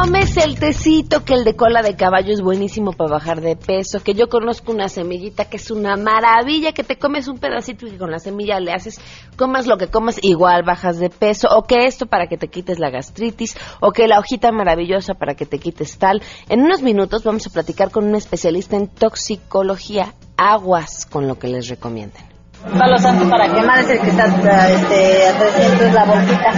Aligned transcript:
tomes 0.00 0.36
el 0.36 0.60
tecito, 0.60 1.24
que 1.24 1.34
el 1.34 1.42
de 1.42 1.56
cola 1.56 1.82
de 1.82 1.96
caballo 1.96 2.32
es 2.32 2.40
buenísimo 2.40 2.92
para 2.92 3.10
bajar 3.10 3.40
de 3.40 3.56
peso, 3.56 3.98
que 3.98 4.14
yo 4.14 4.28
conozco 4.28 4.70
una 4.70 4.88
semillita 4.88 5.46
que 5.46 5.56
es 5.56 5.72
una 5.72 5.96
maravilla, 5.96 6.70
que 6.70 6.84
te 6.84 6.96
comes 6.96 7.26
un 7.26 7.38
pedacito 7.38 7.84
y 7.84 7.90
que 7.90 7.98
con 7.98 8.12
la 8.12 8.20
semilla 8.20 8.60
le 8.60 8.72
haces, 8.72 9.00
comas 9.36 9.66
lo 9.66 9.76
que 9.76 9.88
comas, 9.88 10.20
igual 10.22 10.62
bajas 10.62 11.00
de 11.00 11.10
peso, 11.10 11.48
o 11.50 11.64
que 11.64 11.86
esto 11.86 12.06
para 12.06 12.28
que 12.28 12.36
te 12.36 12.46
quites 12.46 12.78
la 12.78 12.90
gastritis, 12.90 13.56
o 13.80 13.90
que 13.90 14.06
la 14.06 14.20
hojita 14.20 14.52
maravillosa 14.52 15.14
para 15.14 15.34
que 15.34 15.46
te 15.46 15.58
quites 15.58 15.98
tal. 15.98 16.22
En 16.48 16.60
unos 16.60 16.80
minutos 16.80 17.24
vamos 17.24 17.48
a 17.48 17.50
platicar 17.50 17.90
con 17.90 18.06
un 18.06 18.14
especialista 18.14 18.76
en 18.76 18.86
toxicología, 18.86 20.14
aguas 20.36 21.06
con 21.06 21.26
lo 21.26 21.40
que 21.40 21.48
les 21.48 21.66
recomienden. 21.68 22.37
Palo 22.62 22.98
santo 22.98 23.28
para 23.30 23.52
quemar 23.52 23.78
es 23.80 23.90
el 23.90 24.00
que 24.00 24.10
está 24.10 24.26
este, 24.68 25.28
a 25.28 25.38
300 25.38 25.94
la 25.94 26.04
bolsita. 26.04 26.50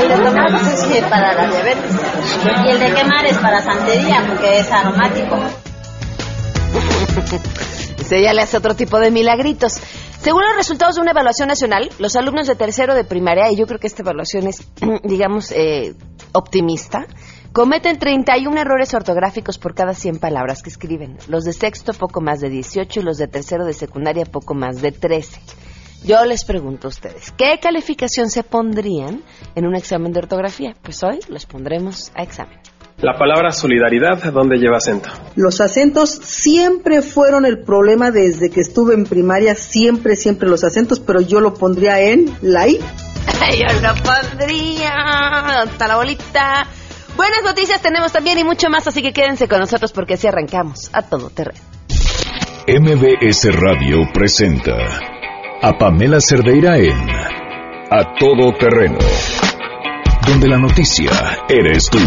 El 0.00 0.08
de 0.08 0.16
tomar 0.16 0.50
es 0.50 0.86
para 1.04 1.34
la 1.34 1.46
diabetes. 1.46 1.92
Y 2.64 2.68
el 2.70 2.80
de 2.80 2.94
quemar 2.94 3.26
es 3.26 3.36
para 3.38 3.60
santería 3.60 4.24
porque 4.26 4.58
es 4.58 4.72
aromático. 4.72 5.36
Ese 8.00 8.22
ya 8.22 8.32
le 8.32 8.40
hace 8.42 8.56
otro 8.56 8.74
tipo 8.74 8.98
de 8.98 9.10
milagritos. 9.10 9.78
Según 10.22 10.42
los 10.42 10.56
resultados 10.56 10.94
de 10.94 11.02
una 11.02 11.10
evaluación 11.10 11.48
nacional, 11.48 11.90
los 11.98 12.16
alumnos 12.16 12.46
de 12.46 12.54
tercero 12.54 12.94
de 12.94 13.04
primaria, 13.04 13.50
y 13.50 13.56
yo 13.56 13.66
creo 13.66 13.78
que 13.78 13.88
esta 13.88 14.00
evaluación 14.02 14.46
es, 14.46 14.66
digamos, 15.02 15.52
eh, 15.52 15.94
optimista, 16.32 17.06
cometen 17.52 17.98
31 17.98 18.58
errores 18.58 18.94
ortográficos 18.94 19.58
por 19.58 19.74
cada 19.74 19.94
100 19.94 20.18
palabras 20.18 20.62
que 20.62 20.70
escriben. 20.70 21.18
Los 21.28 21.44
de 21.44 21.52
sexto 21.52 21.92
poco 21.92 22.20
más 22.20 22.40
de 22.40 22.48
18 22.48 23.00
y 23.00 23.02
los 23.02 23.18
de 23.18 23.28
tercero 23.28 23.64
de 23.64 23.74
secundaria 23.74 24.24
poco 24.24 24.54
más 24.54 24.80
de 24.80 24.92
13. 24.92 25.40
Yo 26.04 26.24
les 26.24 26.44
pregunto 26.44 26.88
a 26.88 26.90
ustedes, 26.90 27.32
¿qué 27.36 27.58
calificación 27.60 28.28
se 28.28 28.42
pondrían 28.42 29.22
en 29.54 29.66
un 29.66 29.76
examen 29.76 30.12
de 30.12 30.20
ortografía? 30.20 30.74
Pues 30.82 31.02
hoy 31.04 31.20
los 31.28 31.46
pondremos 31.46 32.10
a 32.16 32.22
examen. 32.22 32.58
La 32.98 33.18
palabra 33.18 33.50
solidaridad, 33.50 34.32
¿dónde 34.32 34.56
lleva 34.56 34.78
acento? 34.78 35.10
Los 35.36 35.60
acentos 35.60 36.10
siempre 36.10 37.02
fueron 37.02 37.44
el 37.44 37.62
problema 37.62 38.10
desde 38.10 38.50
que 38.50 38.60
estuve 38.60 38.94
en 38.94 39.04
primaria, 39.04 39.54
siempre, 39.54 40.16
siempre 40.16 40.48
los 40.48 40.64
acentos, 40.64 41.00
pero 41.00 41.20
yo 41.20 41.40
lo 41.40 41.54
pondría 41.54 42.00
en 42.00 42.26
la 42.42 42.68
I. 42.68 42.78
yo 43.58 43.80
lo 43.80 43.94
pondría 44.02 44.92
hasta 45.62 45.88
la 45.88 45.96
bolita. 45.96 46.66
Buenas 47.22 47.44
noticias 47.44 47.80
tenemos 47.80 48.10
también 48.10 48.36
y 48.40 48.42
mucho 48.42 48.68
más, 48.68 48.84
así 48.88 49.00
que 49.00 49.12
quédense 49.12 49.46
con 49.46 49.60
nosotros 49.60 49.92
porque 49.92 50.14
así 50.14 50.26
arrancamos 50.26 50.90
a 50.92 51.02
todo 51.02 51.30
terreno. 51.30 51.60
MBS 52.66 53.48
Radio 53.60 54.10
presenta 54.12 54.74
a 55.62 55.78
Pamela 55.78 56.18
Cerdeira 56.20 56.78
en 56.78 56.98
A 57.92 58.16
Todo 58.18 58.52
Terreno, 58.58 58.98
donde 60.26 60.48
la 60.48 60.58
noticia 60.58 61.12
eres 61.48 61.88
tú. 61.90 62.00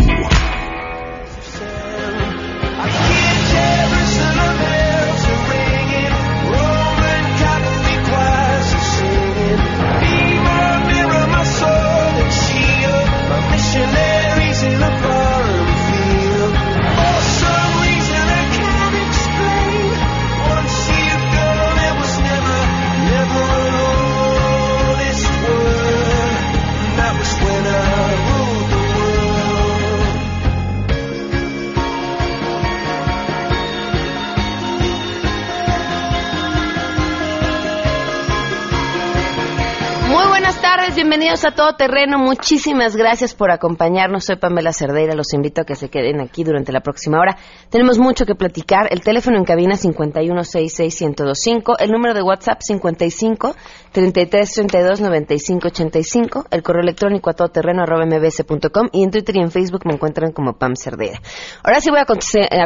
Bienvenidos 40.95 41.43
a 41.43 41.51
Todo 41.51 41.75
Terreno. 41.75 42.17
Muchísimas 42.17 42.95
gracias 42.95 43.35
por 43.35 43.51
acompañarnos. 43.51 44.23
Soy 44.25 44.37
Pamela 44.37 44.71
Cerdeira. 44.71 45.13
Los 45.13 45.33
invito 45.33 45.59
a 45.61 45.65
que 45.65 45.75
se 45.75 45.89
queden 45.89 46.21
aquí 46.21 46.45
durante 46.45 46.71
la 46.71 46.79
próxima 46.79 47.19
hora. 47.19 47.35
Tenemos 47.69 47.99
mucho 47.99 48.25
que 48.25 48.35
platicar. 48.35 48.87
El 48.91 49.01
teléfono 49.01 49.37
en 49.37 49.43
cabina 49.43 49.75
5166125. 49.75 51.75
El 51.79 51.91
número 51.91 52.13
de 52.13 52.21
WhatsApp 52.21 52.61
55 52.61 53.53
3332 53.91 55.01
9585. 55.01 56.45
El 56.49 56.63
correo 56.63 56.83
electrónico 56.83 57.29
a 57.29 57.33
todoterreno.mbs.com. 57.33 58.87
Y 58.93 59.03
en 59.03 59.11
Twitter 59.11 59.35
y 59.35 59.41
en 59.41 59.51
Facebook 59.51 59.81
me 59.85 59.95
encuentran 59.95 60.31
como 60.31 60.53
Pam 60.53 60.77
Cerdeira. 60.77 61.19
Ahora 61.63 61.81
sí 61.81 61.89
voy 61.89 61.99
a 61.99 62.05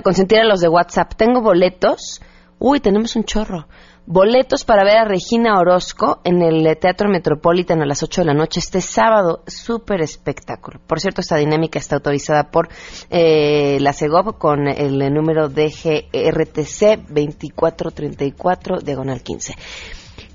consentir 0.01 0.37
a 0.37 0.43
los 0.43 0.61
de 0.61 0.67
WhatsApp. 0.67 1.15
Tengo 1.15 1.41
boletos. 1.41 2.21
Uy, 2.59 2.79
tenemos 2.79 3.15
un 3.15 3.23
chorro 3.23 3.65
boletos 4.09 4.65
para 4.65 4.83
ver 4.83 4.97
a 4.97 5.05
Regina 5.05 5.59
Orozco 5.59 6.19
en 6.23 6.41
el 6.41 6.75
Teatro 6.79 7.09
Metropolitan 7.09 7.83
a 7.83 7.85
las 7.85 8.01
8 8.01 8.21
de 8.21 8.25
la 8.25 8.33
noche 8.33 8.59
este 8.59 8.81
sábado. 8.81 9.43
Súper 9.45 10.01
espectáculo. 10.01 10.79
Por 10.85 10.99
cierto, 10.99 11.21
esta 11.21 11.37
dinámica 11.37 11.77
está 11.77 11.97
autorizada 11.97 12.49
por 12.49 12.69
eh, 13.11 13.77
la 13.79 13.93
CEGOP 13.93 14.39
con 14.39 14.67
el 14.67 15.13
número 15.13 15.47
DGRTC 15.47 17.07
2434 17.07 18.79
diagonal 18.79 19.21
15. 19.21 19.53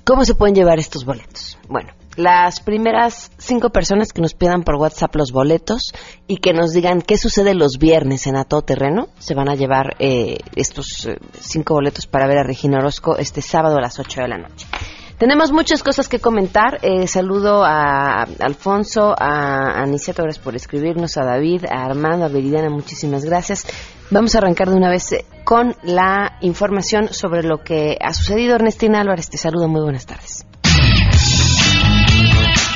¿Cómo 0.05 0.23
se 0.23 0.35
pueden 0.35 0.55
llevar 0.55 0.79
estos 0.79 1.03
boletos? 1.03 1.57
Bueno, 1.67 1.91
las 2.15 2.59
primeras 2.61 3.31
cinco 3.37 3.69
personas 3.69 4.13
que 4.13 4.21
nos 4.21 4.33
pidan 4.33 4.63
por 4.63 4.75
WhatsApp 4.75 5.15
los 5.15 5.31
boletos 5.31 5.91
y 6.27 6.37
que 6.37 6.53
nos 6.53 6.71
digan 6.71 7.01
qué 7.01 7.17
sucede 7.17 7.53
los 7.53 7.77
viernes 7.77 8.27
en 8.27 8.37
A 8.37 8.45
Todo 8.45 8.61
Terreno, 8.61 9.09
se 9.19 9.35
van 9.35 9.49
a 9.49 9.55
llevar 9.55 9.95
eh, 9.99 10.37
estos 10.55 11.05
eh, 11.05 11.17
cinco 11.39 11.75
boletos 11.75 12.07
para 12.07 12.27
ver 12.27 12.37
a 12.37 12.43
Regina 12.43 12.79
Orozco 12.79 13.17
este 13.17 13.41
sábado 13.41 13.77
a 13.77 13.81
las 13.81 13.99
8 13.99 14.21
de 14.21 14.27
la 14.27 14.37
noche. 14.37 14.67
Tenemos 15.17 15.53
muchas 15.53 15.81
cosas 15.81 16.09
que 16.09 16.19
comentar. 16.19 16.79
Eh, 16.81 17.07
saludo 17.07 17.63
a 17.63 18.23
Alfonso, 18.39 19.15
a 19.17 19.81
Aniceto, 19.81 20.23
gracias 20.23 20.43
por 20.43 20.57
escribirnos, 20.57 21.15
a 21.15 21.23
David, 21.23 21.65
a 21.71 21.85
Armando, 21.85 22.25
a 22.25 22.27
Viridiana, 22.27 22.69
muchísimas 22.69 23.23
gracias. 23.23 23.65
Vamos 24.11 24.35
a 24.35 24.39
arrancar 24.39 24.69
de 24.69 24.75
una 24.75 24.89
vez 24.89 25.15
con 25.45 25.73
la 25.83 26.37
información 26.41 27.13
sobre 27.13 27.43
lo 27.43 27.63
que 27.63 27.97
ha 28.01 28.13
sucedido. 28.13 28.55
Ernestina 28.55 28.99
Álvarez, 28.99 29.29
te 29.29 29.37
saludo, 29.37 29.69
muy 29.69 29.81
buenas 29.81 30.05
tardes. 30.05 30.34
Thank 32.17 32.69
you. 32.69 32.74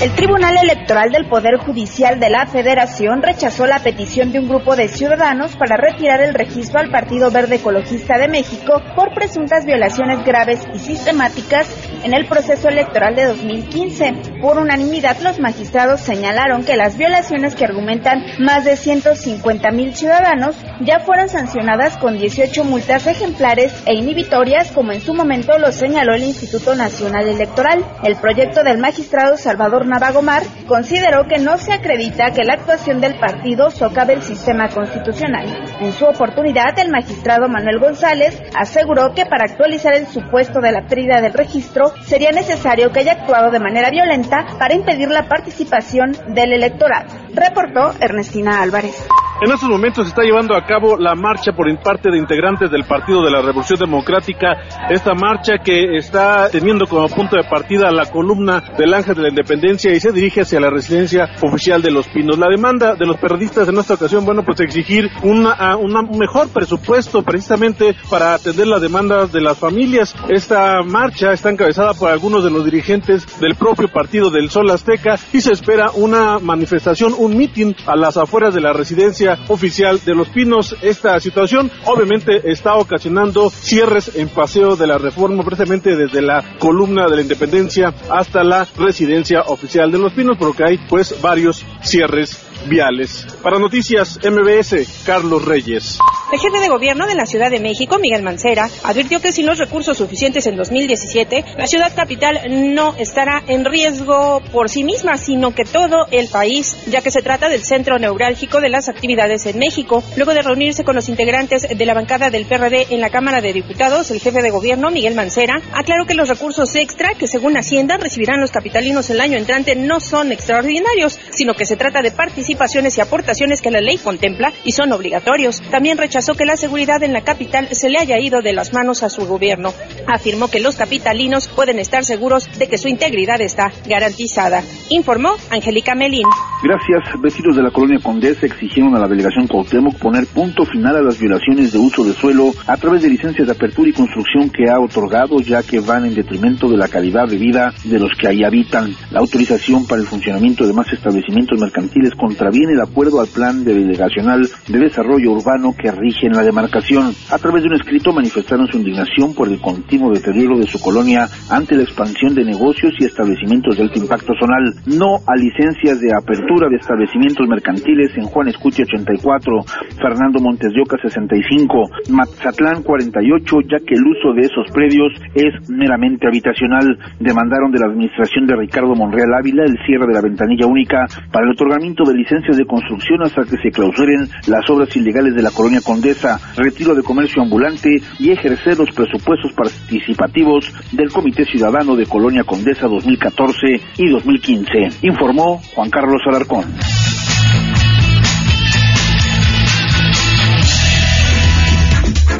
El 0.00 0.14
Tribunal 0.14 0.56
Electoral 0.62 1.10
del 1.10 1.26
Poder 1.26 1.56
Judicial 1.56 2.20
de 2.20 2.30
la 2.30 2.46
Federación 2.46 3.20
rechazó 3.20 3.66
la 3.66 3.80
petición 3.80 4.30
de 4.30 4.38
un 4.38 4.48
grupo 4.48 4.76
de 4.76 4.86
ciudadanos 4.86 5.56
para 5.56 5.76
retirar 5.76 6.20
el 6.20 6.34
registro 6.34 6.78
al 6.78 6.92
Partido 6.92 7.32
Verde 7.32 7.56
Ecologista 7.56 8.16
de 8.16 8.28
México 8.28 8.80
por 8.94 9.12
presuntas 9.12 9.66
violaciones 9.66 10.24
graves 10.24 10.60
y 10.72 10.78
sistemáticas 10.78 11.68
en 12.04 12.14
el 12.14 12.26
proceso 12.26 12.68
electoral 12.68 13.16
de 13.16 13.24
2015. 13.24 14.38
Por 14.40 14.58
unanimidad, 14.58 15.18
los 15.18 15.40
magistrados 15.40 15.98
señalaron 15.98 16.64
que 16.64 16.76
las 16.76 16.96
violaciones 16.96 17.56
que 17.56 17.64
argumentan 17.64 18.22
más 18.38 18.64
de 18.64 18.76
150 18.76 19.68
mil 19.72 19.96
ciudadanos 19.96 20.54
ya 20.80 21.00
fueron 21.00 21.28
sancionadas 21.28 21.96
con 21.96 22.18
18 22.18 22.62
multas 22.62 23.08
ejemplares 23.08 23.72
e 23.84 23.94
inhibitorias, 23.94 24.70
como 24.70 24.92
en 24.92 25.00
su 25.00 25.12
momento 25.12 25.58
lo 25.58 25.72
señaló 25.72 26.14
el 26.14 26.22
Instituto 26.22 26.76
Nacional 26.76 27.26
Electoral. 27.28 27.84
El 28.04 28.14
proyecto 28.14 28.62
del 28.62 28.78
magistrado 28.78 29.36
Salvador 29.36 29.87
Navagomar 29.88 30.42
consideró 30.66 31.26
que 31.26 31.38
no 31.38 31.58
se 31.58 31.72
acredita 31.72 32.32
que 32.32 32.44
la 32.44 32.54
actuación 32.54 33.00
del 33.00 33.18
partido 33.18 33.70
socave 33.70 34.14
el 34.14 34.22
sistema 34.22 34.68
constitucional. 34.68 35.46
En 35.80 35.92
su 35.92 36.04
oportunidad, 36.04 36.78
el 36.78 36.90
magistrado 36.90 37.48
Manuel 37.48 37.80
González 37.80 38.40
aseguró 38.54 39.14
que 39.14 39.26
para 39.26 39.44
actualizar 39.44 39.94
el 39.94 40.06
supuesto 40.06 40.60
de 40.60 40.72
la 40.72 40.86
pérdida 40.86 41.20
del 41.20 41.32
registro 41.32 41.92
sería 42.04 42.30
necesario 42.30 42.92
que 42.92 43.00
haya 43.00 43.12
actuado 43.12 43.50
de 43.50 43.60
manera 43.60 43.90
violenta 43.90 44.46
para 44.58 44.74
impedir 44.74 45.08
la 45.08 45.28
participación 45.28 46.12
del 46.28 46.52
electorado. 46.52 47.08
Reportó 47.34 47.94
Ernestina 48.00 48.62
Álvarez. 48.62 49.08
En 49.40 49.52
estos 49.52 49.68
momentos 49.68 50.04
se 50.04 50.08
está 50.08 50.22
llevando 50.22 50.56
a 50.56 50.64
cabo 50.64 50.96
la 50.96 51.14
marcha 51.14 51.52
por 51.52 51.68
parte 51.80 52.10
de 52.10 52.18
integrantes 52.18 52.72
del 52.72 52.82
Partido 52.82 53.22
de 53.22 53.30
la 53.30 53.40
Revolución 53.40 53.78
Democrática, 53.78 54.56
esta 54.90 55.14
marcha 55.14 55.58
que 55.62 55.96
está 55.96 56.50
teniendo 56.50 56.86
como 56.86 57.06
punto 57.08 57.36
de 57.36 57.44
partida 57.44 57.92
la 57.92 58.06
columna 58.06 58.64
del 58.76 58.92
Ángel 58.92 59.14
de 59.14 59.22
la 59.22 59.28
Independencia 59.28 59.92
y 59.92 60.00
se 60.00 60.10
dirige 60.10 60.40
hacia 60.40 60.58
la 60.58 60.70
residencia 60.70 61.28
oficial 61.40 61.80
de 61.82 61.92
Los 61.92 62.08
Pinos. 62.08 62.36
La 62.36 62.48
demanda 62.48 62.96
de 62.96 63.06
los 63.06 63.16
periodistas 63.18 63.68
en 63.68 63.78
esta 63.78 63.94
ocasión, 63.94 64.24
bueno, 64.24 64.42
pues 64.42 64.58
exigir 64.58 65.08
una, 65.22 65.76
un 65.76 66.18
mejor 66.18 66.48
presupuesto 66.48 67.22
precisamente 67.22 67.94
para 68.10 68.34
atender 68.34 68.66
las 68.66 68.82
demandas 68.82 69.30
de 69.30 69.40
las 69.40 69.56
familias. 69.56 70.16
Esta 70.28 70.82
marcha 70.82 71.32
está 71.32 71.50
encabezada 71.50 71.94
por 71.94 72.10
algunos 72.10 72.42
de 72.42 72.50
los 72.50 72.64
dirigentes 72.64 73.38
del 73.38 73.54
propio 73.54 73.86
partido 73.86 74.30
del 74.30 74.50
Sol 74.50 74.68
Azteca 74.68 75.16
y 75.32 75.40
se 75.40 75.52
espera 75.52 75.92
una 75.94 76.40
manifestación, 76.40 77.14
un 77.16 77.36
mitin 77.36 77.76
a 77.86 77.94
las 77.94 78.16
afueras 78.16 78.52
de 78.52 78.62
la 78.62 78.72
residencia 78.72 79.27
Oficial 79.48 80.00
de 80.04 80.14
Los 80.14 80.28
Pinos. 80.28 80.76
Esta 80.80 81.18
situación 81.20 81.70
obviamente 81.84 82.50
está 82.50 82.74
ocasionando 82.76 83.50
cierres 83.50 84.12
en 84.14 84.28
paseo 84.28 84.76
de 84.76 84.86
la 84.86 84.98
reforma, 84.98 85.42
precisamente 85.42 85.96
desde 85.96 86.22
la 86.22 86.44
columna 86.58 87.06
de 87.08 87.16
la 87.16 87.22
Independencia 87.22 87.92
hasta 88.10 88.44
la 88.44 88.66
residencia 88.76 89.42
oficial 89.42 89.90
de 89.90 89.98
Los 89.98 90.12
Pinos, 90.12 90.36
porque 90.38 90.64
hay 90.64 90.78
pues 90.88 91.20
varios 91.20 91.64
cierres 91.82 92.38
viales. 92.68 93.26
Para 93.42 93.58
Noticias 93.58 94.18
MBS, 94.24 95.04
Carlos 95.04 95.44
Reyes. 95.44 95.98
El 96.30 96.40
jefe 96.40 96.60
de 96.60 96.68
gobierno 96.68 97.06
de 97.06 97.14
la 97.14 97.24
Ciudad 97.24 97.50
de 97.50 97.58
México, 97.58 97.98
Miguel 97.98 98.22
Mancera, 98.22 98.68
advirtió 98.84 99.18
que 99.18 99.32
sin 99.32 99.46
los 99.46 99.56
recursos 99.56 99.96
suficientes 99.96 100.46
en 100.46 100.56
2017, 100.56 101.42
la 101.56 101.66
ciudad 101.66 101.90
capital 101.96 102.38
no 102.74 102.94
estará 102.98 103.42
en 103.46 103.64
riesgo 103.64 104.42
por 104.52 104.68
sí 104.68 104.84
misma, 104.84 105.16
sino 105.16 105.54
que 105.54 105.64
todo 105.64 106.06
el 106.10 106.28
país, 106.28 106.76
ya 106.86 107.00
que 107.00 107.10
se 107.10 107.22
trata 107.22 107.48
del 107.48 107.64
centro 107.64 107.98
neurálgico 107.98 108.60
de 108.60 108.68
las 108.68 108.90
actividades 108.90 109.46
en 109.46 109.58
México. 109.58 110.04
Luego 110.16 110.34
de 110.34 110.42
reunirse 110.42 110.84
con 110.84 110.96
los 110.96 111.08
integrantes 111.08 111.66
de 111.66 111.86
la 111.86 111.94
bancada 111.94 112.28
del 112.28 112.44
PRD 112.44 112.88
en 112.90 113.00
la 113.00 113.08
Cámara 113.08 113.40
de 113.40 113.54
Diputados, 113.54 114.10
el 114.10 114.20
jefe 114.20 114.42
de 114.42 114.50
gobierno, 114.50 114.90
Miguel 114.90 115.14
Mancera, 115.14 115.62
aclaró 115.72 116.04
que 116.04 116.12
los 116.12 116.28
recursos 116.28 116.74
extra 116.74 117.14
que 117.14 117.26
según 117.26 117.56
Hacienda 117.56 117.96
recibirán 117.96 118.42
los 118.42 118.50
capitalinos 118.50 119.08
el 119.08 119.22
año 119.22 119.38
entrante 119.38 119.76
no 119.76 119.98
son 119.98 120.30
extraordinarios, 120.30 121.18
sino 121.30 121.54
que 121.54 121.64
se 121.64 121.76
trata 121.76 122.02
de 122.02 122.10
participaciones 122.10 122.98
y 122.98 123.00
aportaciones 123.00 123.62
que 123.62 123.70
la 123.70 123.80
ley 123.80 123.96
contempla 123.96 124.52
y 124.64 124.72
son 124.72 124.92
obligatorios. 124.92 125.62
También 125.70 125.96
rechazó 125.96 126.17
que 126.18 126.44
la 126.44 126.56
seguridad 126.56 127.02
en 127.04 127.12
la 127.12 127.22
capital 127.22 127.68
se 127.70 127.88
le 127.88 127.98
haya 127.98 128.18
ido 128.18 128.42
de 128.42 128.52
las 128.52 128.72
manos 128.72 129.04
a 129.04 129.08
su 129.08 129.24
gobierno. 129.26 129.72
Afirmó 130.08 130.48
que 130.48 130.58
los 130.58 130.74
capitalinos 130.74 131.46
pueden 131.46 131.78
estar 131.78 132.04
seguros 132.04 132.48
de 132.58 132.66
que 132.66 132.76
su 132.76 132.88
integridad 132.88 133.40
está 133.40 133.72
garantizada. 133.86 134.62
Informó 134.90 135.30
Angélica 135.50 135.94
Melín. 135.94 136.26
Gracias. 136.62 137.22
Vecinos 137.22 137.54
de 137.56 137.62
la 137.62 137.70
colonia 137.70 138.00
Condesa 138.02 138.46
exigieron 138.46 138.96
a 138.96 138.98
la 138.98 139.06
delegación 139.06 139.46
Cuauhtémoc 139.46 139.96
poner 139.96 140.26
punto 140.26 140.64
final 140.64 140.96
a 140.96 141.02
las 141.02 141.20
violaciones 141.20 141.72
de 141.72 141.78
uso 141.78 142.02
de 142.02 142.12
suelo 142.12 142.52
a 142.66 142.76
través 142.76 143.02
de 143.02 143.10
licencias 143.10 143.46
de 143.46 143.52
apertura 143.52 143.88
y 143.88 143.92
construcción 143.92 144.50
que 144.50 144.68
ha 144.68 144.80
otorgado, 144.80 145.38
ya 145.40 145.62
que 145.62 145.78
van 145.78 146.04
en 146.04 146.14
detrimento 146.14 146.68
de 146.68 146.76
la 146.76 146.88
calidad 146.88 147.28
de 147.28 147.36
vida 147.36 147.72
de 147.84 147.98
los 148.00 148.10
que 148.18 148.26
ahí 148.26 148.42
habitan. 148.42 148.92
La 149.12 149.20
autorización 149.20 149.86
para 149.86 150.02
el 150.02 150.08
funcionamiento 150.08 150.66
de 150.66 150.72
más 150.72 150.92
establecimientos 150.92 151.60
mercantiles 151.60 152.12
contraviene 152.16 152.72
el 152.72 152.80
acuerdo 152.80 153.20
al 153.20 153.28
plan 153.28 153.64
de 153.64 153.74
delegacional 153.74 154.48
de 154.66 154.78
desarrollo 154.78 155.30
urbano 155.30 155.74
que 155.80 155.92
rige 155.92 156.07
en 156.22 156.32
la 156.32 156.42
demarcación. 156.42 157.12
A 157.30 157.38
través 157.38 157.62
de 157.62 157.68
un 157.68 157.74
escrito 157.74 158.12
manifestaron 158.12 158.66
su 158.66 158.78
indignación 158.78 159.34
por 159.34 159.48
el 159.48 159.60
continuo 159.60 160.12
deterioro 160.12 160.58
de 160.58 160.66
su 160.66 160.80
colonia 160.80 161.28
ante 161.50 161.76
la 161.76 161.82
expansión 161.82 162.34
de 162.34 162.44
negocios 162.44 162.92
y 162.98 163.04
establecimientos 163.04 163.76
de 163.76 163.82
alto 163.82 163.98
impacto 163.98 164.32
zonal. 164.38 164.74
No 164.86 165.20
a 165.26 165.36
licencias 165.36 166.00
de 166.00 166.10
apertura 166.14 166.68
de 166.68 166.76
establecimientos 166.76 167.46
mercantiles 167.46 168.10
en 168.16 168.24
Juan 168.24 168.48
Escuche 168.48 168.84
84, 168.84 169.52
Fernando 170.00 170.40
Montes 170.40 170.72
de 170.72 170.80
Oca 170.80 170.96
65, 171.02 172.10
Mazatlán 172.10 172.82
48, 172.82 173.56
ya 173.68 173.78
que 173.84 173.94
el 173.94 174.04
uso 174.06 174.32
de 174.34 174.42
esos 174.42 174.66
predios 174.72 175.12
es 175.34 175.68
meramente 175.68 176.26
habitacional. 176.26 176.98
Demandaron 177.20 177.70
de 177.70 177.80
la 177.80 177.86
administración 177.86 178.46
de 178.46 178.56
Ricardo 178.56 178.94
Monreal 178.94 179.34
Ávila 179.34 179.64
el 179.64 179.76
cierre 179.84 180.06
de 180.06 180.14
la 180.14 180.22
ventanilla 180.22 180.66
única 180.66 181.06
para 181.30 181.46
el 181.46 181.52
otorgamiento 181.52 182.04
de 182.04 182.14
licencias 182.14 182.56
de 182.56 182.66
construcción 182.66 183.22
hasta 183.22 183.42
que 183.42 183.60
se 183.62 183.70
clausuren 183.70 184.28
las 184.46 184.68
obras 184.70 184.94
ilegales 184.96 185.34
de 185.34 185.42
la 185.42 185.50
colonia 185.50 185.80
Condesa, 185.98 186.38
retiro 186.54 186.94
de 186.94 187.02
comercio 187.02 187.42
ambulante 187.42 187.88
y 188.20 188.30
ejercer 188.30 188.78
los 188.78 188.88
presupuestos 188.94 189.52
participativos 189.52 190.72
del 190.92 191.10
Comité 191.10 191.44
Ciudadano 191.44 191.96
de 191.96 192.06
Colonia 192.06 192.44
Condesa 192.44 192.86
2014 192.86 193.66
y 193.96 194.08
2015, 194.08 195.00
informó 195.02 195.60
Juan 195.74 195.90
Carlos 195.90 196.22
Alarcón. 196.28 196.72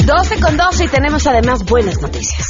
12 0.06 0.40
con 0.40 0.56
12 0.56 0.84
y 0.84 0.88
tenemos 0.88 1.26
además 1.26 1.64
buenas 1.64 2.00
noticias. 2.00 2.48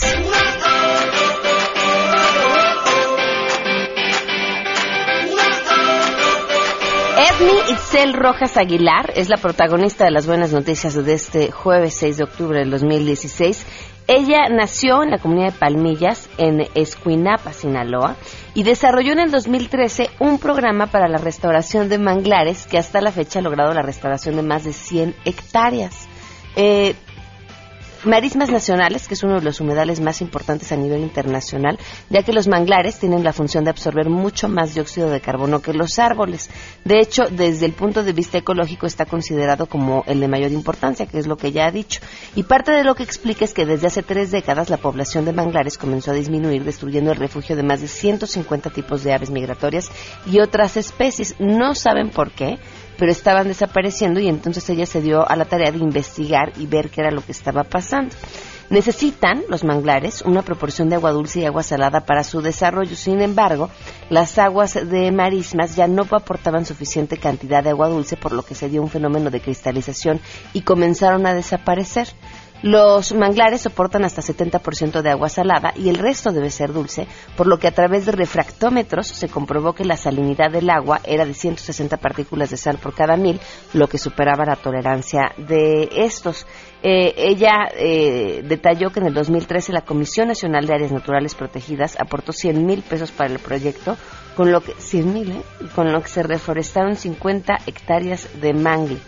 Edmi 7.19 7.73
Itzel 7.73 8.13
Rojas 8.13 8.57
Aguilar 8.57 9.13
es 9.17 9.29
la 9.29 9.39
protagonista 9.39 10.05
de 10.05 10.13
las 10.13 10.29
buenas 10.29 10.53
noticias 10.53 10.95
de 10.95 11.13
este 11.13 11.51
jueves 11.51 11.95
6 11.95 12.19
de 12.19 12.23
octubre 12.23 12.61
del 12.61 12.71
2016. 12.71 13.67
Ella 14.07 14.49
nació 14.49 15.03
en 15.03 15.11
la 15.11 15.19
comunidad 15.19 15.53
de 15.53 15.59
Palmillas, 15.59 16.31
en 16.39 16.69
Escuinapa, 16.77 17.53
Sinaloa, 17.53 18.15
y 18.55 18.63
desarrolló 18.63 19.15
en 19.15 19.19
el 19.19 19.33
2013 19.33 20.11
un 20.21 20.39
programa 20.39 20.87
para 20.87 21.09
la 21.09 21.19
restauración 21.19 21.89
de 21.89 21.99
manglares 21.99 22.69
que 22.69 22.79
hasta 22.79 23.01
la 23.01 23.11
fecha 23.11 23.41
ha 23.41 23.43
logrado 23.43 23.75
la 23.75 23.83
restauración 23.83 24.37
de 24.37 24.43
más 24.43 24.63
de 24.63 24.73
100 24.73 25.17
hectáreas. 25.25 26.07
Eh, 26.55 26.95
Marismas 28.05 28.51
Nacionales, 28.51 29.09
que 29.09 29.15
es 29.15 29.23
uno 29.25 29.35
de 29.35 29.43
los 29.43 29.61
humedales 29.61 30.01
más 30.01 30.21
importantes 30.21 30.71
a 30.71 30.77
nivel 30.77 31.01
internacional, 31.01 31.79
ya 32.09 32.23
que 32.23 32.33
los 32.33 32.47
manglares 32.47 32.99
tienen 32.99 33.25
la 33.25 33.33
función 33.33 33.65
de 33.65 33.71
absorber 33.71 34.09
mucho 34.09 34.49
más 34.49 34.75
dióxido 34.75 35.11
de 35.11 35.21
carbono 35.21 35.61
que 35.61 35.73
los 35.73 35.99
árboles. 35.99 36.49
De 36.85 37.01
hecho, 37.01 37.25
desde 37.29 37.67
el 37.67 37.73
punto 37.73 38.05
de 38.05 38.13
vista 38.13 38.39
ecológico 38.39 38.87
está 38.87 39.05
considerado 39.05 39.67
como 39.67 40.05
el 40.07 40.21
de 40.21 40.29
mayor 40.29 40.53
importancia, 40.53 41.07
que 41.07 41.19
es 41.19 41.27
lo 41.27 41.37
que 41.37 41.51
ya 41.51 41.67
ha 41.67 41.73
dicho. 41.73 42.01
Y 42.37 42.45
parte 42.45 42.71
de 42.71 42.85
lo 42.85 42.95
que 42.95 43.03
explica 43.03 43.45
es 43.45 43.53
que 43.53 43.67
desde 43.67 43.89
hace 43.89 44.05
tres 44.05 44.31
décadas 44.31 44.71
la 44.71 44.77
población 44.77 45.25
de 45.25 45.33
manglares 45.33 45.77
comenzó 45.77 46.13
a 46.13 46.15
disminuir, 46.15 46.63
destruyendo 46.63 47.11
el 47.11 47.19
refugio 47.19 47.57
de 47.57 47.65
más 47.65 47.81
de 47.81 47.89
150 47.89 48.71
tipos 48.71 49.03
de 49.03 49.13
aves 49.13 49.31
migratorias 49.31 49.91
y 50.25 50.39
otras 50.39 50.77
especies. 50.77 51.35
No 51.41 51.75
saben 51.75 52.11
por 52.11 52.31
qué, 52.31 52.59
pero 52.99 53.13
estaban 53.13 53.49
desapareciendo 53.49 54.21
y 54.21 54.29
entonces 54.29 54.69
ella 54.69 54.85
se 54.85 55.01
dio 55.01 55.27
a 55.27 55.37
la 55.37 55.47
tarea 55.47 55.71
de 55.71 55.79
investigar 55.79 56.53
y 56.59 56.67
ver 56.67 56.91
qué 56.91 57.01
era 57.01 57.11
lo 57.11 57.25
que 57.25 57.33
estaba 57.33 57.65
pasando. 57.65 58.15
Necesitan 58.71 59.45
los 59.49 59.65
manglares 59.65 60.21
una 60.21 60.43
proporción 60.43 60.91
de 60.91 60.97
agua 60.97 61.13
dulce 61.13 61.41
y 61.41 61.47
agua 61.47 61.63
salada 61.63 62.05
para 62.05 62.23
su 62.23 62.43
desarrollo. 62.43 62.97
Sin 62.97 63.23
embargo, 63.23 63.71
las 64.11 64.39
aguas 64.39 64.75
de 64.75 65.11
marismas 65.11 65.75
ya 65.75 65.87
no 65.87 66.03
aportaban 66.03 66.67
suficiente 66.67 67.17
cantidad 67.17 67.65
de 67.65 67.71
agua 67.71 67.89
dulce, 67.89 68.19
por 68.19 68.33
lo 68.33 68.43
que 68.43 68.55
se 68.55 68.69
dio 68.69 68.83
un 68.83 68.91
fenómeno 68.91 69.31
de 69.31 69.41
cristalización 69.41 70.21
y 70.53 70.63
comenzaron 70.63 71.25
a 71.27 71.33
desaparecer. 71.33 72.09
Los 72.63 73.13
manglares 73.13 73.61
soportan 73.61 74.05
hasta 74.05 74.21
70% 74.21 75.01
de 75.01 75.11
agua 75.11 75.29
salada 75.29 75.73
y 75.77 75.89
el 75.89 75.97
resto 75.97 76.33
debe 76.33 76.51
ser 76.51 76.73
dulce, 76.73 77.07
por 77.37 77.47
lo 77.47 77.59
que 77.59 77.69
a 77.69 77.73
través 77.73 78.05
de 78.05 78.13
refractómetros 78.13 79.07
se 79.07 79.29
comprobó 79.29 79.75
que 79.75 79.85
la 79.85 79.97
salinidad 79.97 80.51
del 80.51 80.69
agua 80.69 81.01
era 81.05 81.25
de 81.25 81.35
160 81.35 81.97
partículas 81.99 82.51
de 82.51 82.57
sal 82.57 82.79
por 82.79 82.95
cada 82.95 83.17
mil, 83.17 83.41
lo 83.75 83.87
que 83.87 83.99
superaba 83.99 84.45
la 84.45 84.57
tolerancia 84.57 85.33
de 85.37 85.89
estos. 85.99 86.47
Eh, 86.83 87.15
ella 87.17 87.69
eh, 87.77 88.43
detalló 88.45 88.91
que 88.91 89.01
en 89.01 89.07
el 89.07 89.15
2013 89.15 89.73
la 89.73 89.83
Comisión 89.83 90.27
Nacional 90.27 90.67
de 90.67 90.75
Áreas 90.75 90.93
Naturales 90.93 91.37
Protegidas 91.37 91.97
aportó 92.01 92.33
100 92.33 92.67
mil 92.67 92.83
pesos 92.83 93.13
para 93.13 93.33
el 93.33 93.39
proyecto, 93.39 93.97
con 94.37 94.51
lo 94.51 94.63
que 94.63 94.73
100 94.73 95.13
mil, 95.13 95.31
¿eh? 95.31 95.43
con 95.77 95.93
lo 95.93 96.01
que 96.03 96.09
se 96.09 96.23
reforestaron 96.25 96.97
50 96.97 97.59
hectáreas 97.67 98.29
de 98.41 98.53
mangle. 98.53 98.99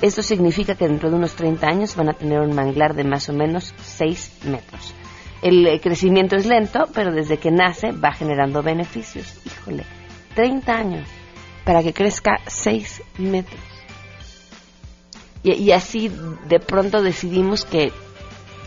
Esto 0.00 0.22
significa 0.22 0.76
que 0.76 0.86
dentro 0.86 1.10
de 1.10 1.16
unos 1.16 1.34
30 1.34 1.66
años 1.66 1.96
van 1.96 2.08
a 2.08 2.14
tener 2.14 2.40
un 2.40 2.54
manglar 2.54 2.94
de 2.94 3.04
más 3.04 3.28
o 3.28 3.32
menos 3.32 3.74
6 3.82 4.44
metros. 4.44 4.94
El 5.42 5.66
eh, 5.66 5.80
crecimiento 5.80 6.36
es 6.36 6.46
lento, 6.46 6.88
pero 6.94 7.12
desde 7.12 7.38
que 7.38 7.50
nace 7.50 7.92
va 7.92 8.12
generando 8.12 8.62
beneficios. 8.62 9.40
Híjole, 9.44 9.84
30 10.34 10.72
años 10.72 11.08
para 11.64 11.82
que 11.82 11.92
crezca 11.92 12.40
6 12.46 13.02
metros. 13.18 13.60
Y, 15.42 15.52
y 15.54 15.72
así 15.72 16.10
de 16.48 16.60
pronto 16.60 17.02
decidimos 17.02 17.64
que 17.64 17.92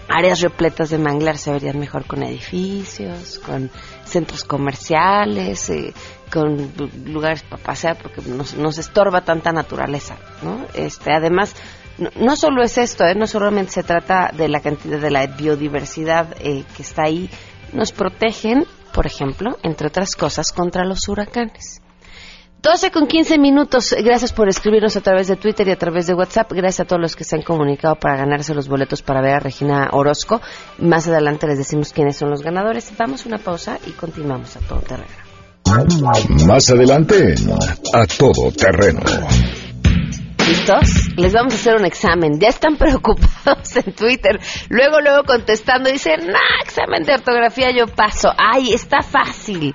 áreas 0.09 0.41
repletas 0.41 0.89
de 0.89 0.97
manglar 0.97 1.37
se 1.37 1.51
verían 1.51 1.79
mejor 1.79 2.05
con 2.05 2.23
edificios, 2.23 3.39
con 3.39 3.71
centros 4.11 4.43
comerciales, 4.43 5.69
eh, 5.69 5.93
con 6.31 6.71
lugares 7.05 7.43
para 7.43 7.61
pasear, 7.61 7.97
porque 8.01 8.21
nos, 8.21 8.55
nos 8.55 8.77
estorba 8.77 9.21
tanta 9.21 9.51
naturaleza, 9.51 10.17
¿no? 10.41 10.65
Este, 10.73 11.11
además, 11.11 11.55
no, 11.97 12.09
no 12.15 12.35
solo 12.35 12.63
es 12.63 12.77
esto, 12.77 13.05
¿eh? 13.05 13.15
no 13.15 13.27
solamente 13.27 13.71
se 13.71 13.83
trata 13.83 14.31
de 14.33 14.47
la 14.47 14.61
cantidad 14.61 14.99
de 14.99 15.11
la 15.11 15.27
biodiversidad 15.27 16.35
eh, 16.39 16.63
que 16.75 16.83
está 16.83 17.03
ahí, 17.03 17.29
nos 17.73 17.91
protegen, 17.91 18.65
por 18.93 19.05
ejemplo, 19.05 19.57
entre 19.63 19.87
otras 19.87 20.15
cosas, 20.15 20.51
contra 20.51 20.85
los 20.85 21.07
huracanes. 21.07 21.81
12 22.61 22.91
con 22.91 23.07
15 23.07 23.39
minutos. 23.39 23.95
Gracias 24.03 24.33
por 24.33 24.47
escribirnos 24.47 24.95
a 24.95 25.01
través 25.01 25.27
de 25.27 25.35
Twitter 25.35 25.67
y 25.67 25.71
a 25.71 25.77
través 25.77 26.05
de 26.05 26.13
WhatsApp. 26.13 26.51
Gracias 26.51 26.81
a 26.81 26.85
todos 26.85 27.01
los 27.01 27.15
que 27.15 27.23
se 27.23 27.35
han 27.35 27.41
comunicado 27.41 27.95
para 27.95 28.17
ganarse 28.17 28.53
los 28.53 28.67
boletos 28.67 29.01
para 29.01 29.19
ver 29.19 29.33
a 29.33 29.39
Regina 29.39 29.89
Orozco. 29.93 30.41
Más 30.77 31.07
adelante 31.07 31.47
les 31.47 31.57
decimos 31.57 31.91
quiénes 31.91 32.17
son 32.17 32.29
los 32.29 32.43
ganadores. 32.43 32.93
Vamos 32.99 33.25
a 33.25 33.29
una 33.29 33.39
pausa 33.39 33.79
y 33.87 33.91
continuamos 33.91 34.55
a 34.57 34.59
todo 34.59 34.79
terreno. 34.81 35.09
Más 36.45 36.69
adelante, 36.69 37.33
a 37.93 38.05
todo 38.05 38.51
terreno. 38.51 38.99
¿Listos? 40.47 41.17
Les 41.17 41.33
vamos 41.33 41.53
a 41.53 41.55
hacer 41.55 41.75
un 41.77 41.85
examen. 41.85 42.39
Ya 42.39 42.49
están 42.49 42.75
preocupados 42.77 43.75
en 43.75 43.91
Twitter. 43.95 44.39
Luego, 44.69 45.01
luego 45.01 45.23
contestando, 45.23 45.89
dicen, 45.89 46.27
nah, 46.27 46.61
examen 46.63 47.01
de 47.05 47.13
ortografía 47.15 47.71
yo 47.71 47.87
paso. 47.87 48.29
Ay, 48.37 48.71
está 48.73 49.01
fácil. 49.01 49.73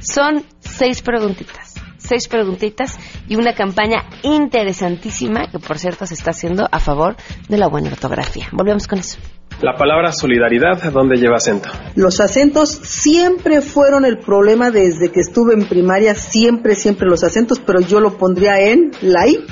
Son 0.00 0.44
seis 0.58 1.00
preguntitas 1.00 1.63
seis 2.06 2.28
preguntitas 2.28 2.98
y 3.28 3.36
una 3.36 3.54
campaña 3.54 4.04
interesantísima 4.22 5.48
que, 5.50 5.58
por 5.58 5.78
cierto, 5.78 6.06
se 6.06 6.14
está 6.14 6.30
haciendo 6.30 6.68
a 6.70 6.78
favor 6.78 7.16
de 7.48 7.58
la 7.58 7.68
buena 7.68 7.90
ortografía. 7.90 8.48
Volvemos 8.52 8.86
con 8.86 8.98
eso. 8.98 9.18
La 9.60 9.76
palabra 9.76 10.12
solidaridad, 10.12 10.82
¿dónde 10.92 11.16
lleva 11.16 11.36
acento? 11.36 11.68
Los 11.94 12.20
acentos 12.20 12.70
siempre 12.70 13.60
fueron 13.60 14.04
el 14.04 14.18
problema 14.18 14.70
desde 14.70 15.12
que 15.12 15.20
estuve 15.20 15.54
en 15.54 15.66
primaria, 15.66 16.14
siempre, 16.14 16.74
siempre 16.74 17.08
los 17.08 17.22
acentos, 17.22 17.60
pero 17.60 17.80
yo 17.80 18.00
lo 18.00 18.18
pondría 18.18 18.60
en 18.60 18.90
la 19.00 19.28
I. 19.28 19.44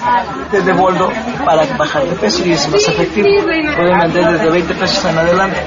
de 0.51 0.73
boldo 0.73 1.11
para 1.45 1.65
bajar 1.77 2.05
de 2.05 2.17
peso 2.17 2.45
y 2.45 2.53
es 2.53 2.69
más 2.69 2.87
efectivo. 2.89 3.29
Pueden 3.77 3.99
vender 3.99 4.33
desde 4.33 4.51
20 4.51 4.75
pesos 4.75 5.05
en 5.05 5.19
adelante. 5.19 5.61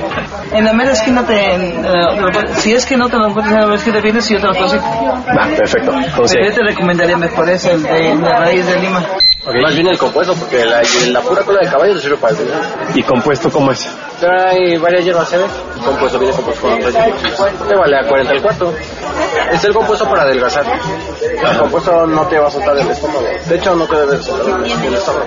En 0.51 0.65
la 0.65 0.73
mera 0.73 0.91
esquina, 0.91 1.25
te, 1.25 1.33
te 1.33 1.81
lo- 1.81 2.55
si 2.55 2.73
es 2.73 2.85
que 2.85 2.97
no 2.97 3.09
te 3.09 3.17
lo 3.17 3.27
encuentras 3.27 3.53
en 3.55 3.59
la 3.61 3.65
mera 3.67 3.77
esquina, 3.77 3.99
vienes 4.01 4.29
y 4.29 4.33
yo 4.35 4.41
te 4.41 4.47
lo 4.47 4.55
consigo. 4.55 4.83
Va, 4.83 5.47
perfecto. 5.55 5.93
Entonces, 5.93 6.37
Pero 6.37 6.49
yo 6.49 6.55
te 6.55 6.63
recomendaría 6.63 7.17
mejor 7.17 7.49
ese, 7.49 7.71
el 7.73 7.83
de 7.83 8.15
la 8.15 8.39
raíz 8.39 8.65
de 8.65 8.79
lima. 8.79 9.03
Más 9.61 9.73
bien 9.75 9.87
el 9.87 9.97
compuesto, 9.97 10.33
porque 10.35 10.63
la, 10.65 10.81
la 11.11 11.21
pura 11.21 11.43
cola 11.43 11.59
de 11.63 11.69
caballo 11.69 11.93
le 11.95 12.01
sirve 12.01 12.17
para 12.17 12.33
eso. 12.33 12.43
¿y 12.95 13.03
compuesto 13.03 13.51
cómo 13.51 13.71
es? 13.71 13.87
Trae 14.23 14.77
varias 14.77 15.03
hierbas, 15.03 15.27
¿sabes? 15.27 15.51
El 15.75 15.83
compuesto 15.83 16.17
viene 16.17 16.33
compuesto 16.33 16.61
con 16.61 16.73
otras 16.75 16.93
hierbas. 16.93 17.67
Te 17.67 17.75
vale 17.75 17.97
a 17.97 18.07
40 18.07 18.31
el 18.31 18.41
cuarto. 18.41 18.73
Es 19.51 19.65
el 19.65 19.73
compuesto 19.73 20.07
para 20.07 20.21
adelgazar. 20.21 20.65
El 21.21 21.57
compuesto 21.57 22.07
no 22.07 22.25
te 22.27 22.39
va 22.39 22.47
a 22.47 22.51
soltar 22.51 22.73
del 22.73 22.89
estómago. 22.89 23.25
De 23.45 23.55
hecho, 23.57 23.75
no 23.75 23.85
te 23.85 23.97
debe 23.97 24.23
soltar 24.23 24.63
del 24.63 24.93
estómago. 24.93 25.25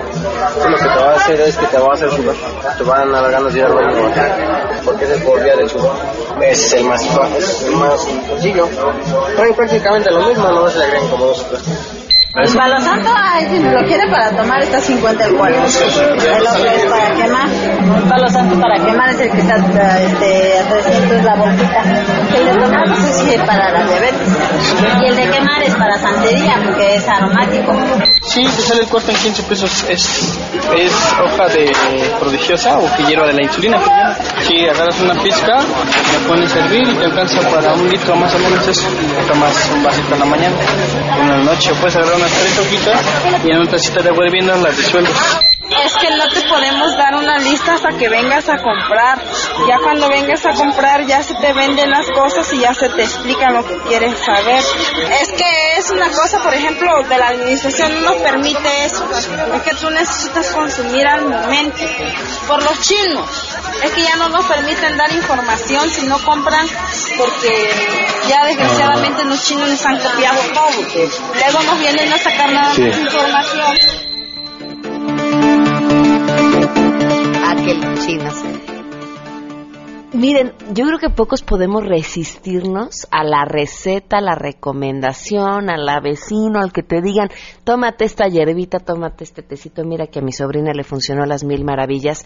Lo 0.67 0.77
que 0.77 0.83
te 0.83 0.87
va 0.87 1.11
a 1.11 1.15
hacer 1.15 1.41
es 1.41 1.57
que 1.57 1.67
te 1.67 1.77
va 1.77 1.91
a 1.91 1.93
hacer 1.93 2.11
sudar. 2.11 2.35
Te 2.75 2.83
van 2.83 3.13
a 3.13 3.21
dar 3.21 3.31
ganas 3.33 3.53
de 3.53 3.59
ir 3.59 3.65
al 3.65 3.73
baño. 3.73 4.11
Porque 4.83 5.05
es 5.05 5.11
el 5.11 5.21
por 5.21 5.43
vía 5.43 5.55
del 5.55 5.69
sudor. 5.69 5.95
Es 6.41 6.73
el 6.73 6.85
más, 6.85 7.05
es 7.37 7.63
el 7.67 7.75
más 7.75 8.01
sencillo. 8.01 8.67
Trae 9.35 9.53
prácticamente 9.53 10.09
lo 10.09 10.23
mismo, 10.23 10.47
no 10.49 10.67
se 10.69 10.79
le 10.79 10.85
agregan 10.85 11.09
como 11.09 11.25
dos 11.27 11.39
o 11.41 11.45
tres. 11.45 11.96
El 12.35 12.53
palo 12.53 12.79
santo, 12.81 13.09
si 13.49 13.59
lo 13.59 13.83
quiere 13.85 14.09
para 14.11 14.29
tomar, 14.35 14.61
está 14.61 14.79
50 14.81 15.25
el 15.25 15.35
cuarto. 15.35 15.59
El 15.59 16.47
otro 16.47 16.65
es 16.65 16.85
para 16.85 17.15
quemar. 17.15 17.49
El 17.49 18.09
palo 18.09 18.29
santo 18.29 18.59
para 18.59 18.85
quemar 18.85 19.09
es 19.11 19.19
el 19.21 19.31
que 19.31 19.39
está 19.39 20.01
este, 20.01 20.59
a 20.59 20.69
300 20.69 21.23
la 21.23 21.35
bolsita. 21.35 21.81
El 22.37 22.45
de 22.45 22.53
tomar 22.53 22.83
es 22.89 23.41
para 23.41 23.71
la 23.71 23.83
diabetes. 23.83 24.27
Y 25.01 25.05
el 25.05 25.15
de 25.15 25.29
quemar 25.31 25.63
es 25.63 25.75
para 25.75 25.97
santería, 25.97 26.61
porque 26.65 26.95
es 26.95 27.07
aromático. 27.07 27.73
Sí, 28.21 28.43
te 28.43 28.61
sale 28.61 28.81
el 28.81 28.87
cuarto 28.87 29.11
en 29.11 29.17
15 29.17 29.43
pesos. 29.43 29.85
Es, 29.89 30.37
es 30.75 30.93
hoja 31.23 31.47
de 31.47 31.71
prodigiosa 32.19 32.77
o 32.77 32.93
que 32.97 33.03
hierba 33.03 33.27
de 33.27 33.33
la 33.33 33.43
insulina. 33.43 33.79
Sí, 34.41 34.67
agarras 34.67 34.99
una 34.99 35.13
pizca, 35.23 35.55
la 35.55 36.27
pones 36.27 36.53
a 36.55 36.59
hervir 36.59 36.89
y 36.89 36.95
te 36.95 37.05
alcanza 37.05 37.39
para 37.49 37.73
un 37.73 37.89
litro 37.89 38.15
más 38.17 38.33
o 38.35 38.39
menos 38.39 38.67
eso. 38.67 38.87
Tomas 39.27 39.71
un 39.73 39.83
vasito 39.83 40.13
en 40.13 40.19
la 40.19 40.25
mañana, 40.25 40.55
en 41.21 41.29
la 41.29 41.37
noche. 41.37 41.71
Puedes 41.79 41.95
agarrar 41.95 42.17
tres 42.29 42.59
hojitas 42.59 43.01
y 43.43 43.51
en 43.51 43.57
una 43.59 43.71
tacita 43.71 44.01
de 44.01 44.09
agua 44.09 44.25
las 44.25 44.77
disuelves. 44.77 45.13
Es 45.69 45.95
que 45.97 46.09
no 46.15 46.27
te 46.29 46.41
podemos 46.41 46.95
dar 46.95 47.15
una 47.15 47.37
lista 47.39 47.73
hasta 47.73 47.89
que 47.97 48.07
vengas 48.07 48.47
a 48.47 48.57
comprar. 48.57 49.21
Ya 49.67 49.77
cuando 49.79 50.07
vengas 50.07 50.45
a 50.45 50.53
comprar 50.53 51.05
ya 51.05 51.21
se 51.21 51.35
te 51.35 51.53
venden 51.53 51.89
las 51.89 52.09
cosas 52.11 52.51
y 52.53 52.59
ya 52.59 52.73
se 52.73 52.89
te 52.89 53.03
explica 53.03 53.51
lo 53.51 53.65
que 53.67 53.77
quieres 53.87 54.17
saber. 54.17 54.63
Es 55.21 55.31
que 55.33 55.77
es 55.77 55.89
una 55.91 56.09
cosa, 56.09 56.41
por 56.41 56.53
ejemplo, 56.53 57.03
de 57.03 57.17
la 57.17 57.27
administración 57.29 58.01
no 58.01 58.15
permite 58.17 58.85
eso. 58.85 59.07
Es 59.13 59.61
que 59.61 59.75
tú 59.75 59.89
necesitas 59.89 60.51
consumir 60.51 61.05
al 61.05 61.25
momento. 61.25 61.83
Por 62.47 62.63
los 62.63 62.79
chinos. 62.81 63.56
Es 63.83 63.91
que 63.91 64.03
ya 64.03 64.15
no 64.17 64.29
nos 64.29 64.45
permiten 64.45 64.97
dar 64.97 65.11
información 65.13 65.89
si 65.89 66.05
no 66.07 66.17
compran 66.19 66.65
porque 67.17 67.69
ya 68.27 68.45
desgraciadamente 68.45 69.23
los 69.25 69.43
chinos 69.43 69.69
nos 69.69 69.85
han 69.85 69.97
copiado 69.99 70.39
todo. 70.53 70.71
Luego 71.35 71.63
nos 71.63 71.79
vienen 71.79 72.11
a 72.11 72.17
sacar 72.17 72.51
nada 72.51 72.67
más 72.69 72.75
Sí. 72.75 72.83
información. 72.83 73.77
Aquel 77.45 77.99
chinos. 78.05 78.43
Miren, 80.13 80.53
yo 80.73 80.85
creo 80.85 80.99
que 80.99 81.09
pocos 81.09 81.43
podemos 81.43 81.85
resistirnos 81.85 83.05
a 83.11 83.23
la 83.23 83.43
receta, 83.45 84.17
a 84.17 84.21
la 84.21 84.35
recomendación, 84.35 85.69
al 85.69 86.01
vecino, 86.01 86.59
al 86.59 86.71
que 86.71 86.81
te 86.81 87.01
digan, 87.01 87.29
tómate 87.65 88.05
esta 88.05 88.27
hierbita, 88.27 88.79
tómate 88.79 89.25
este 89.25 89.43
tecito, 89.43 89.83
mira 89.83 90.07
que 90.07 90.19
a 90.19 90.21
mi 90.21 90.31
sobrina 90.31 90.71
le 90.73 90.83
funcionó 90.85 91.25
las 91.25 91.43
mil 91.43 91.63
maravillas. 91.65 92.25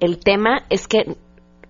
El 0.00 0.18
tema 0.18 0.64
es 0.70 0.88
que 0.88 1.16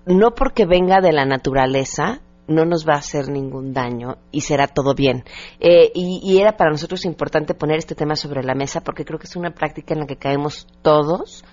no 0.07 0.35
porque 0.35 0.66
venga 0.66 1.00
de 1.00 1.12
la 1.12 1.25
naturaleza, 1.25 2.21
no 2.47 2.64
nos 2.64 2.87
va 2.87 2.95
a 2.95 2.99
hacer 2.99 3.28
ningún 3.28 3.73
daño 3.73 4.16
y 4.31 4.43
será 4.43 4.66
todo 4.66 4.95
bien. 4.95 5.25
Eh, 5.61 5.90
y, 5.95 6.21
y 6.23 6.40
era 6.40 6.57
para 6.57 6.71
nosotros 6.71 7.04
importante 7.04 7.54
poner 7.54 7.78
este 7.78 7.95
tema 7.95 8.16
sobre 8.16 8.43
la 8.43 8.54
mesa 8.54 8.83
porque 8.83 9.04
creo 9.04 9.19
que 9.19 9.26
es 9.26 9.37
una 9.37 9.52
práctica 9.52 9.95
en 9.95 10.00
la 10.00 10.07
que 10.07 10.16
caemos 10.16 10.66
todos, 10.83 11.45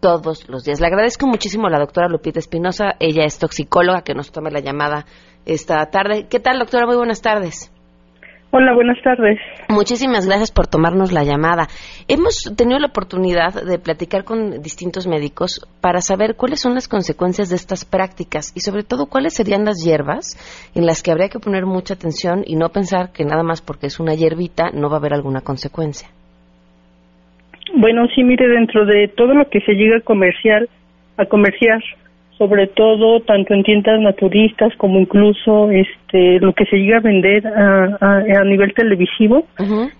todos 0.00 0.48
los 0.48 0.64
días. 0.64 0.80
Le 0.80 0.86
agradezco 0.86 1.26
muchísimo 1.26 1.66
a 1.66 1.70
la 1.70 1.78
doctora 1.78 2.08
Lupita 2.08 2.38
Espinosa, 2.38 2.94
ella 2.98 3.24
es 3.24 3.38
toxicóloga 3.38 4.02
que 4.02 4.14
nos 4.14 4.32
tome 4.32 4.50
la 4.50 4.60
llamada 4.60 5.06
esta 5.44 5.84
tarde. 5.90 6.28
¿Qué 6.28 6.40
tal, 6.40 6.58
doctora? 6.58 6.86
Muy 6.86 6.96
buenas 6.96 7.20
tardes. 7.20 7.70
Hola, 8.50 8.72
buenas 8.72 8.96
tardes. 9.02 9.38
Muchísimas 9.68 10.26
gracias 10.26 10.50
por 10.50 10.66
tomarnos 10.66 11.12
la 11.12 11.22
llamada. 11.22 11.66
Hemos 12.08 12.50
tenido 12.56 12.78
la 12.78 12.86
oportunidad 12.86 13.52
de 13.52 13.78
platicar 13.78 14.24
con 14.24 14.62
distintos 14.62 15.06
médicos 15.06 15.60
para 15.82 16.00
saber 16.00 16.34
cuáles 16.34 16.62
son 16.62 16.72
las 16.72 16.88
consecuencias 16.88 17.50
de 17.50 17.56
estas 17.56 17.84
prácticas 17.84 18.56
y 18.56 18.60
sobre 18.60 18.84
todo 18.84 19.04
cuáles 19.04 19.34
serían 19.34 19.66
las 19.66 19.84
hierbas 19.84 20.38
en 20.74 20.86
las 20.86 21.02
que 21.02 21.10
habría 21.10 21.28
que 21.28 21.40
poner 21.40 21.66
mucha 21.66 21.92
atención 21.92 22.42
y 22.46 22.56
no 22.56 22.70
pensar 22.70 23.12
que 23.12 23.26
nada 23.26 23.42
más 23.42 23.60
porque 23.60 23.88
es 23.88 24.00
una 24.00 24.14
hierbita 24.14 24.70
no 24.72 24.88
va 24.88 24.96
a 24.96 25.00
haber 25.00 25.12
alguna 25.12 25.42
consecuencia. 25.42 26.08
Bueno, 27.74 28.06
sí, 28.14 28.24
mire, 28.24 28.48
dentro 28.48 28.86
de 28.86 29.08
todo 29.08 29.34
lo 29.34 29.44
que 29.50 29.60
se 29.60 29.72
llega 29.72 29.98
a 29.98 30.00
comercial, 30.00 30.70
a 31.18 31.26
comerciar, 31.26 31.82
sobre 32.38 32.68
todo 32.68 33.20
tanto 33.20 33.52
en 33.52 33.64
tiendas 33.64 34.00
naturistas 34.00 34.72
como 34.76 35.00
incluso 35.00 35.70
este 35.72 36.38
lo 36.38 36.52
que 36.52 36.64
se 36.66 36.76
llega 36.76 36.98
a 36.98 37.00
vender 37.00 37.44
a, 37.46 37.98
a, 38.00 38.40
a 38.40 38.44
nivel 38.44 38.72
televisivo, 38.74 39.44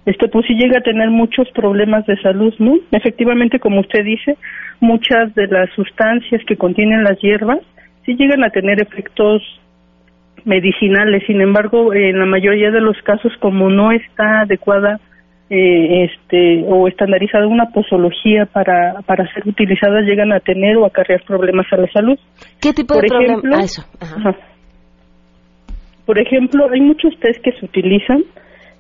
este 0.07 0.29
pues 0.29 0.47
sí 0.47 0.55
llega 0.55 0.79
a 0.79 0.83
tener 0.83 1.11
muchos 1.11 1.51
problemas 1.51 2.07
de 2.07 2.17
salud, 2.23 2.55
¿no? 2.61 2.79
Efectivamente, 2.93 3.59
como 3.59 3.81
usted 3.81 4.05
dice, 4.05 4.37
muchas 4.81 5.35
de 5.35 5.49
las 5.49 5.69
sustancias 5.75 6.41
que 6.47 6.57
contienen 6.57 7.03
las 7.03 7.19
hierbas 7.21 7.59
sí 8.07 8.15
llegan 8.15 8.45
a 8.45 8.51
tener 8.51 8.81
efectos 8.81 9.43
medicinales, 10.45 11.25
sin 11.27 11.41
embargo, 11.41 11.93
en 11.93 12.19
la 12.19 12.25
mayoría 12.25 12.71
de 12.71 12.81
los 12.81 12.97
casos, 13.03 13.33
como 13.41 13.69
no 13.69 13.91
está 13.91 14.43
adecuada 14.43 15.01
eh, 15.51 16.05
este 16.05 16.65
o 16.69 16.87
estandarizada 16.89 17.47
una 17.47 17.67
posología 17.67 18.47
para, 18.47 19.01
para 19.07 19.27
ser 19.33 19.47
utilizadas, 19.49 20.05
llegan 20.05 20.33
a 20.33 20.41
tener 20.41 20.77
o 20.77 20.85
acarrear 20.87 21.23
problemas 21.25 21.67
a 21.73 21.77
la 21.79 21.89
salud. 21.93 22.19
¿Qué 22.61 22.73
tipo 22.73 22.95
Por 22.95 23.03
de 23.03 23.09
problema? 23.09 23.35
ejemplo, 23.35 23.57
Ah. 24.01 24.37
Por 26.07 26.19
ejemplo, 26.19 26.67
hay 26.73 26.81
muchos 26.81 27.13
test 27.21 27.43
que 27.43 27.53
se 27.53 27.65
utilizan 27.67 28.25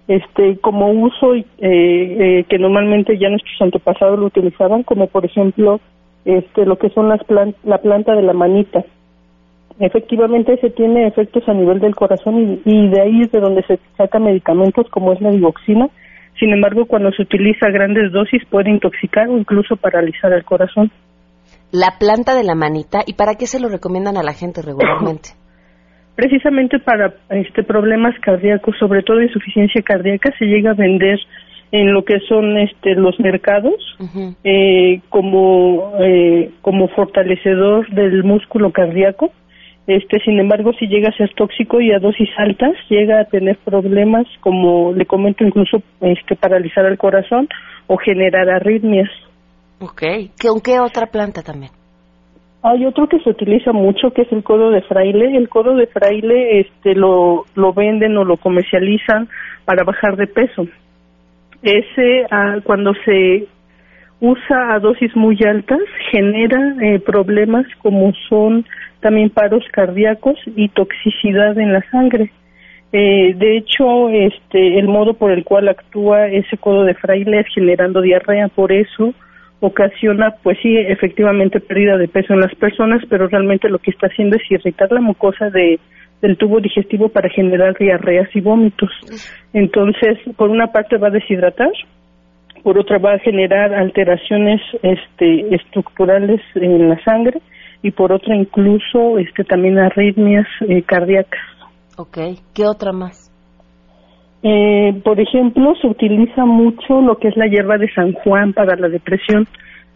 este 0.09 0.57
como 0.63 0.91
uso 0.91 1.35
eh, 1.35 1.45
eh, 1.59 2.45
que 2.49 2.59
normalmente 2.59 3.19
ya 3.19 3.29
nuestros 3.29 3.61
antepasados 3.61 4.19
lo 4.19 4.27
utilizaban, 4.27 4.83
como 4.83 5.07
por 5.09 5.27
ejemplo 5.27 5.81
este, 6.25 6.65
lo 6.65 6.77
que 6.79 6.89
son 6.91 7.09
las 7.11 7.23
plan- 7.25 7.55
la 7.65 7.79
planta 7.79 8.15
de 8.15 8.23
la 8.23 8.33
manita. 8.33 8.83
Efectivamente, 9.79 10.57
se 10.61 10.71
tiene 10.71 11.07
efectos 11.07 11.47
a 11.49 11.53
nivel 11.53 11.79
del 11.81 11.95
corazón 11.95 12.41
y, 12.41 12.61
y 12.65 12.89
de 12.89 13.01
ahí 13.01 13.21
es 13.23 13.31
de 13.31 13.41
donde 13.41 13.63
se 13.65 13.79
sacan 13.97 14.25
medicamentos 14.25 14.89
como 14.91 15.13
es 15.13 15.21
la 15.21 15.31
digoxina. 15.31 15.89
Sin 16.39 16.53
embargo, 16.53 16.87
cuando 16.87 17.11
se 17.13 17.23
utiliza 17.23 17.67
a 17.67 17.71
grandes 17.71 18.13
dosis 18.13 18.45
puede 18.49 18.71
intoxicar 18.71 19.29
o 19.29 19.39
incluso 19.39 19.77
paralizar 19.77 20.33
el 20.33 20.45
corazón. 20.45 20.91
La 21.73 21.99
planta 21.99 22.35
de 22.35 22.45
la 22.45 22.55
manita, 22.55 23.01
¿y 23.07 23.15
para 23.15 23.35
qué 23.35 23.47
se 23.47 23.61
lo 23.61 23.69
recomiendan 23.69 24.17
a 24.17 24.23
la 24.23 24.33
gente 24.33 24.63
regularmente? 24.63 25.31
Precisamente 26.17 26.79
para 26.81 27.15
este 27.31 27.63
problemas 27.63 28.15
cardíacos, 28.21 28.77
sobre 28.79 29.03
todo 29.03 29.23
insuficiencia 29.23 29.83
cardíaca, 29.83 30.33
se 30.37 30.47
llega 30.47 30.73
a 30.73 30.75
vender 30.75 31.19
en 31.71 31.93
lo 31.93 32.05
que 32.05 32.19
son 32.29 32.57
este 32.59 32.95
los 32.95 33.19
mercados 33.21 33.75
eh, 34.43 35.01
como 35.11 35.93
eh, 36.01 36.51
como 36.63 36.89
fortalecedor 36.89 37.89
del 37.91 38.25
músculo 38.25 38.73
cardíaco. 38.73 39.31
Este, 39.89 40.21
sin 40.21 40.39
embargo, 40.39 40.75
si 40.79 40.87
llega 40.87 41.09
a 41.09 41.17
ser 41.17 41.33
tóxico 41.33 41.81
y 41.81 41.93
a 41.93 41.99
dosis 41.99 42.29
altas, 42.37 42.73
llega 42.91 43.21
a 43.21 43.25
tener 43.25 43.57
problemas 43.65 44.27
como 44.41 44.93
le 44.93 45.07
comento 45.07 45.45
incluso 45.45 45.83
este 46.03 46.37
paralizar 46.37 46.85
el 46.85 46.99
corazón 46.99 47.49
o 47.87 47.97
generar 47.97 48.51
arritmias. 48.51 49.09
Ok. 49.81 50.03
¿Con 50.43 50.61
qué 50.61 50.79
otra 50.79 51.07
planta 51.07 51.43
también? 51.43 51.73
Hay 52.63 52.85
otro 52.85 53.09
que 53.09 53.19
se 53.21 53.31
utiliza 53.31 53.73
mucho 53.73 54.11
que 54.11 54.23
es 54.23 54.33
el 54.33 54.43
codo 54.43 54.71
de 54.71 54.83
fraile. 54.83 55.35
El 55.35 55.49
codo 55.49 55.75
de 55.75 55.87
fraile 55.87 56.61
este 56.61 56.95
lo 56.95 57.47
lo 57.55 57.73
venden 57.73 58.15
o 58.19 58.25
lo 58.25 58.37
comercializan 58.37 59.27
para 59.65 59.85
bajar 59.85 60.17
de 60.17 60.27
peso. 60.27 60.67
Ese 61.63 62.27
ah, 62.31 62.57
cuando 62.63 62.93
se 63.07 63.47
usa 64.21 64.75
a 64.75 64.81
dosis 64.81 65.17
muy 65.17 65.39
altas 65.47 65.81
genera 66.11 66.77
eh, 66.83 66.99
problemas 66.99 67.65
como 67.81 68.13
son 68.29 68.67
también 69.01 69.31
paros 69.31 69.65
cardíacos 69.73 70.39
y 70.57 70.69
toxicidad 70.69 71.59
en 71.59 71.73
la 71.73 71.83
sangre. 71.91 72.31
Eh, 72.93 73.35
de 73.37 73.57
hecho, 73.59 74.09
este, 74.09 74.79
el 74.79 74.89
modo 74.89 75.15
por 75.15 75.31
el 75.31 75.45
cual 75.45 75.69
actúa 75.69 76.27
ese 76.29 76.57
codo 76.57 76.85
de 76.85 76.95
fraile 76.95 77.41
es 77.41 77.47
generando 77.55 78.01
diarrea, 78.01 78.49
por 78.49 78.73
eso 78.73 79.13
ocasiona, 79.61 80.35
pues 80.43 80.57
sí, 80.63 80.77
efectivamente 80.77 81.61
pérdida 81.61 81.97
de 81.99 82.09
peso 82.09 82.33
en 82.33 82.41
las 82.41 82.55
personas, 82.55 83.03
pero 83.11 83.27
realmente 83.27 83.69
lo 83.69 83.79
que 83.79 83.91
está 83.91 84.07
haciendo 84.07 84.37
es 84.37 84.51
irritar 84.51 84.91
la 84.93 85.01
mucosa 85.01 85.51
de, 85.51 85.81
del 86.23 86.37
tubo 86.37 86.61
digestivo 86.61 87.09
para 87.09 87.29
generar 87.29 87.77
diarreas 87.77 88.29
y 88.35 88.41
vómitos. 88.41 88.91
Entonces, 89.53 90.19
por 90.37 90.49
una 90.49 90.69
parte 90.69 90.97
va 90.97 91.09
a 91.09 91.13
deshidratar, 91.13 91.73
por 92.63 92.79
otra 92.79 92.99
va 92.99 93.15
a 93.15 93.19
generar 93.19 93.75
alteraciones 93.75 94.61
este, 94.83 95.55
estructurales 95.55 96.41
en 96.55 96.89
la 96.89 97.03
sangre 97.03 97.41
y 97.83 97.91
por 97.91 98.13
otra 98.13 98.35
incluso 98.35 99.19
este, 99.19 99.45
también 99.45 99.79
arritmias 99.79 100.47
eh, 100.69 100.83
cardíacas. 100.83 101.41
Ok. 101.97 102.19
¿Qué 102.55 102.67
otra 102.67 102.93
más? 102.93 103.29
Eh, 104.43 105.01
por 105.05 105.19
ejemplo, 105.19 105.75
se 105.81 105.89
utiliza 105.89 106.45
mucho 106.45 107.01
lo 107.01 107.19
que 107.19 107.29
es 107.29 107.37
la 107.37 107.47
hierba 107.47 107.77
de 107.77 107.93
San 107.93 108.13
Juan 108.13 108.53
para 108.53 108.77
la 108.77 108.89
depresión. 108.89 109.47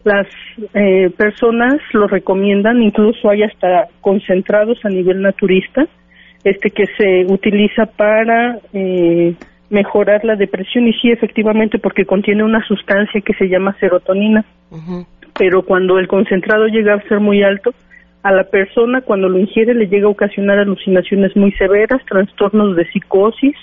Las 0.04 0.26
eh, 0.74 1.10
personas 1.16 1.74
lo 1.92 2.08
recomiendan, 2.08 2.82
incluso 2.82 3.30
hay 3.30 3.44
hasta 3.44 3.86
concentrados 4.00 4.78
a 4.84 4.88
nivel 4.88 5.22
naturista, 5.22 5.86
este 6.42 6.70
que 6.70 6.86
se 6.98 7.32
utiliza 7.32 7.86
para 7.86 8.58
eh, 8.72 9.36
mejorar 9.70 10.24
la 10.24 10.34
depresión 10.34 10.88
y 10.88 10.92
sí, 10.94 11.10
efectivamente, 11.10 11.78
porque 11.78 12.04
contiene 12.04 12.42
una 12.42 12.66
sustancia 12.66 13.20
que 13.20 13.34
se 13.34 13.46
llama 13.46 13.76
serotonina. 13.78 14.44
Pero 15.38 15.62
cuando 15.62 15.98
el 15.98 16.08
concentrado 16.08 16.66
llega 16.66 16.94
a 16.94 17.02
ser 17.08 17.20
muy 17.20 17.42
alto, 17.42 17.74
a 18.22 18.32
la 18.32 18.44
persona 18.44 19.00
cuando 19.00 19.28
lo 19.28 19.38
ingiere 19.38 19.74
le 19.74 19.88
llega 19.88 20.06
a 20.06 20.10
ocasionar 20.10 20.58
alucinaciones 20.58 21.36
muy 21.36 21.52
severas, 21.52 22.04
trastornos 22.06 22.76
de 22.76 22.86
psicosis, 22.90 23.56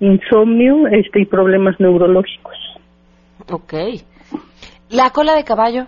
insomnio 0.00 0.86
este, 0.88 1.20
y 1.20 1.24
problemas 1.26 1.78
neurológicos. 1.78 2.56
Ok. 3.50 3.74
¿La 4.90 5.10
cola 5.10 5.34
de 5.34 5.44
caballo? 5.44 5.86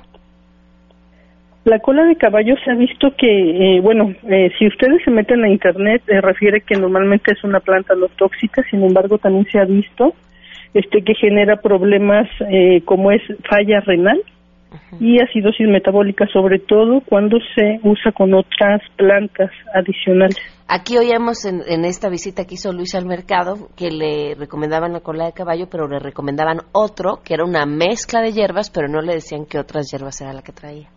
La 1.64 1.78
cola 1.78 2.04
de 2.04 2.16
caballo 2.16 2.56
se 2.64 2.70
ha 2.72 2.74
visto 2.74 3.14
que, 3.16 3.76
eh, 3.76 3.80
bueno, 3.80 4.14
eh, 4.28 4.50
si 4.58 4.66
ustedes 4.66 5.02
se 5.04 5.12
meten 5.12 5.44
a 5.44 5.48
internet, 5.48 6.02
eh, 6.08 6.20
refiere 6.20 6.60
que 6.60 6.76
normalmente 6.76 7.32
es 7.32 7.44
una 7.44 7.60
planta 7.60 7.94
no 7.94 8.08
tóxica, 8.08 8.64
sin 8.68 8.82
embargo 8.82 9.18
también 9.18 9.46
se 9.50 9.60
ha 9.60 9.64
visto 9.64 10.14
este 10.74 11.02
que 11.02 11.14
genera 11.14 11.56
problemas 11.56 12.28
eh, 12.48 12.82
como 12.84 13.10
es 13.10 13.22
falla 13.48 13.80
renal 13.80 14.20
y 15.00 15.20
acidosis 15.20 15.68
metabólica, 15.68 16.26
sobre 16.32 16.58
todo 16.58 17.00
cuando 17.00 17.38
se 17.54 17.80
usa 17.82 18.12
con 18.12 18.34
otras 18.34 18.80
plantas 18.96 19.50
adicionales. 19.74 20.36
Aquí 20.68 20.96
oíamos 20.96 21.44
en, 21.44 21.60
en 21.66 21.84
esta 21.84 22.08
visita 22.08 22.44
que 22.46 22.54
hizo 22.54 22.72
Luis 22.72 22.94
al 22.94 23.06
mercado 23.06 23.68
que 23.76 23.90
le 23.90 24.34
recomendaban 24.34 24.92
la 24.92 25.00
cola 25.00 25.26
de 25.26 25.32
caballo, 25.32 25.66
pero 25.70 25.88
le 25.88 25.98
recomendaban 25.98 26.58
otro 26.72 27.20
que 27.24 27.34
era 27.34 27.44
una 27.44 27.66
mezcla 27.66 28.20
de 28.20 28.32
hierbas, 28.32 28.70
pero 28.70 28.88
no 28.88 29.02
le 29.02 29.14
decían 29.14 29.44
qué 29.44 29.58
otras 29.58 29.90
hierbas 29.90 30.20
era 30.20 30.32
la 30.32 30.42
que 30.42 30.52
traía. 30.52 30.88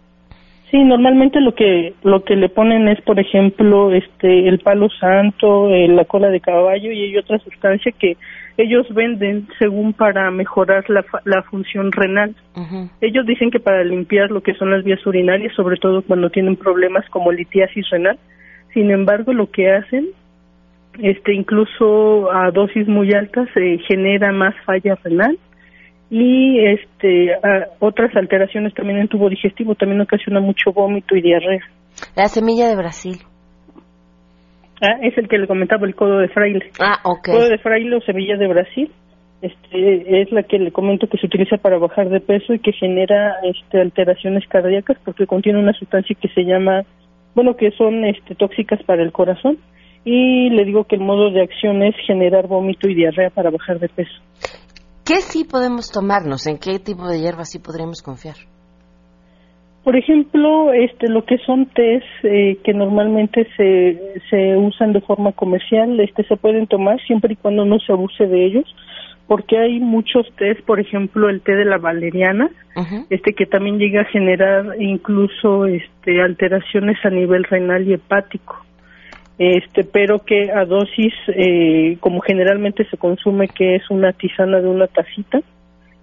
Sí, 0.71 0.83
normalmente 0.83 1.39
lo 1.39 1.53
que 1.53 1.93
lo 2.03 2.23
que 2.23 2.35
le 2.35 2.49
ponen 2.49 2.87
es, 2.87 2.99
por 3.01 3.19
ejemplo, 3.19 3.93
este 3.93 4.47
el 4.47 4.59
palo 4.59 4.87
santo, 4.89 5.69
eh, 5.69 5.87
la 5.87 6.05
cola 6.05 6.29
de 6.29 6.41
caballo 6.41 6.91
y 6.91 7.03
hay 7.03 7.17
otra 7.17 7.37
sustancia 7.39 7.91
que 7.97 8.17
ellos 8.57 8.87
venden 8.93 9.47
según 9.59 9.93
para 9.93 10.31
mejorar 10.31 10.89
la, 10.89 11.03
fa- 11.03 11.21
la 11.25 11.43
función 11.43 11.91
renal. 11.91 12.35
Ellos 13.01 13.25
dicen 13.25 13.51
que 13.51 13.59
para 13.59 13.83
limpiar 13.83 14.31
lo 14.31 14.41
que 14.41 14.53
son 14.55 14.71
las 14.71 14.83
vías 14.83 15.05
urinarias, 15.05 15.53
sobre 15.55 15.77
todo 15.77 16.01
cuando 16.03 16.29
tienen 16.29 16.55
problemas 16.55 17.05
como 17.09 17.31
litiasis 17.31 17.89
renal. 17.89 18.17
Sin 18.73 18.91
embargo, 18.91 19.33
lo 19.33 19.49
que 19.51 19.71
hacen, 19.71 20.07
este, 21.01 21.33
incluso 21.33 22.31
a 22.31 22.51
dosis 22.51 22.87
muy 22.87 23.11
altas, 23.13 23.47
se 23.53 23.77
genera 23.87 24.31
más 24.31 24.53
falla 24.65 24.95
renal 25.03 25.37
y 26.09 26.59
este 26.65 27.33
a- 27.33 27.67
otras 27.79 28.15
alteraciones 28.15 28.73
también 28.73 28.99
en 28.99 29.07
tubo 29.07 29.29
digestivo, 29.29 29.75
también 29.75 30.01
ocasiona 30.01 30.39
mucho 30.39 30.71
vómito 30.71 31.15
y 31.15 31.21
diarrea. 31.21 31.61
La 32.15 32.27
semilla 32.27 32.67
de 32.67 32.75
Brasil. 32.75 33.15
Ah, 34.85 34.99
es 35.01 35.17
el 35.17 35.27
que 35.27 35.37
le 35.37 35.47
comentaba 35.47 35.87
el 35.87 35.95
codo 35.95 36.19
de 36.19 36.29
fraile. 36.29 36.71
Ah, 36.79 36.99
ok. 37.03 37.29
Codo 37.29 37.49
de 37.49 37.57
fraile 37.57 37.95
o 37.95 38.01
semilla 38.01 38.37
de 38.37 38.47
Brasil. 38.47 38.91
Este, 39.41 40.21
es 40.21 40.31
la 40.31 40.43
que 40.43 40.57
le 40.57 40.71
comento 40.71 41.07
que 41.07 41.17
se 41.17 41.27
utiliza 41.27 41.57
para 41.57 41.77
bajar 41.77 42.09
de 42.09 42.19
peso 42.19 42.53
y 42.53 42.59
que 42.59 42.71
genera 42.71 43.35
este, 43.43 43.81
alteraciones 43.81 44.47
cardíacas 44.47 44.97
porque 45.03 45.27
contiene 45.27 45.59
una 45.59 45.73
sustancia 45.73 46.15
que 46.19 46.29
se 46.29 46.41
llama, 46.45 46.83
bueno, 47.35 47.55
que 47.55 47.71
son 47.71 48.05
este, 48.05 48.35
tóxicas 48.35 48.81
para 48.83 49.03
el 49.03 49.11
corazón. 49.11 49.57
Y 50.03 50.49
le 50.51 50.65
digo 50.65 50.85
que 50.85 50.95
el 50.95 51.01
modo 51.01 51.31
de 51.31 51.41
acción 51.41 51.81
es 51.83 51.95
generar 52.05 52.47
vómito 52.47 52.87
y 52.87 52.95
diarrea 52.95 53.31
para 53.31 53.49
bajar 53.49 53.79
de 53.79 53.89
peso. 53.89 54.21
¿Qué 55.03 55.15
sí 55.21 55.43
podemos 55.43 55.91
tomarnos? 55.91 56.47
¿En 56.47 56.57
qué 56.57 56.79
tipo 56.79 57.07
de 57.07 57.19
hierbas 57.19 57.51
sí 57.51 57.59
podríamos 57.59 58.01
confiar? 58.01 58.35
Por 59.85 59.95
ejemplo, 59.95 60.73
este, 60.73 61.07
lo 61.09 61.25
que 61.25 61.37
son 61.45 61.67
tés 61.67 62.03
eh, 62.23 62.57
que 62.63 62.73
normalmente 62.73 63.47
se, 63.55 64.19
se 64.31 64.57
usan 64.57 64.93
de 64.93 65.01
forma 65.01 65.31
comercial, 65.31 65.99
este, 65.99 66.23
se 66.23 66.37
pueden 66.37 66.65
tomar 66.65 66.99
siempre 67.05 67.33
y 67.33 67.35
cuando 67.35 67.65
no 67.65 67.77
se 67.77 67.91
abuse 67.91 68.25
de 68.25 68.45
ellos, 68.45 68.75
porque 69.27 69.59
hay 69.59 69.79
muchos 69.79 70.25
tés, 70.37 70.59
por 70.63 70.79
ejemplo, 70.79 71.29
el 71.29 71.41
té 71.41 71.55
de 71.55 71.65
la 71.65 71.77
valeriana, 71.77 72.49
este 73.11 73.33
que 73.33 73.45
también 73.45 73.77
llega 73.77 74.01
a 74.01 74.05
generar 74.05 74.75
incluso 74.79 75.67
este, 75.67 76.19
alteraciones 76.19 76.97
a 77.05 77.11
nivel 77.11 77.43
renal 77.43 77.87
y 77.87 77.93
hepático. 77.93 78.65
Este, 79.37 79.83
pero 79.83 80.25
que 80.25 80.51
a 80.51 80.65
dosis, 80.65 81.13
eh, 81.27 81.97
como 81.99 82.21
generalmente 82.21 82.85
se 82.89 82.97
consume, 82.97 83.49
que 83.49 83.75
es 83.75 83.87
una 83.91 84.13
tisana 84.13 84.61
de 84.61 84.67
una 84.67 84.87
tacita, 84.87 85.41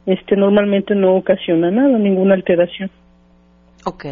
este, 0.06 0.36
normalmente 0.36 0.94
no 0.94 1.16
ocasiona 1.16 1.72
nada, 1.72 1.98
ninguna 1.98 2.34
alteración. 2.34 2.88
Ok. 3.84 4.04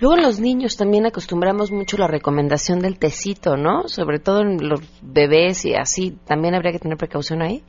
Luego 0.00 0.16
los 0.16 0.40
niños 0.40 0.76
también 0.76 1.06
acostumbramos 1.06 1.70
mucho 1.70 1.96
la 1.96 2.08
recomendación 2.08 2.80
del 2.80 2.98
tecito, 2.98 3.56
¿no? 3.56 3.88
Sobre 3.88 4.18
todo 4.18 4.42
en 4.42 4.68
los 4.68 4.80
bebés 5.02 5.64
y 5.64 5.74
así. 5.74 6.16
¿También 6.26 6.54
habría 6.54 6.72
que 6.72 6.78
tener 6.78 6.98
precaución 6.98 7.42
ahí? 7.42 7.62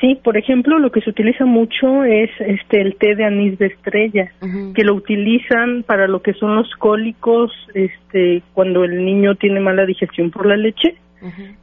Sí, 0.00 0.18
por 0.24 0.38
ejemplo, 0.38 0.78
lo 0.78 0.90
que 0.90 1.02
se 1.02 1.10
utiliza 1.10 1.44
mucho 1.44 2.04
es 2.04 2.30
este 2.40 2.80
el 2.80 2.96
té 2.96 3.14
de 3.16 3.24
anís 3.24 3.58
de 3.58 3.66
estrella, 3.66 4.32
que 4.74 4.82
lo 4.82 4.94
utilizan 4.94 5.82
para 5.82 6.08
lo 6.08 6.22
que 6.22 6.32
son 6.32 6.56
los 6.56 6.70
cólicos, 6.78 7.52
este 7.74 8.42
cuando 8.54 8.84
el 8.84 9.04
niño 9.04 9.34
tiene 9.34 9.60
mala 9.60 9.84
digestión 9.84 10.30
por 10.30 10.46
la 10.46 10.56
leche. 10.56 10.96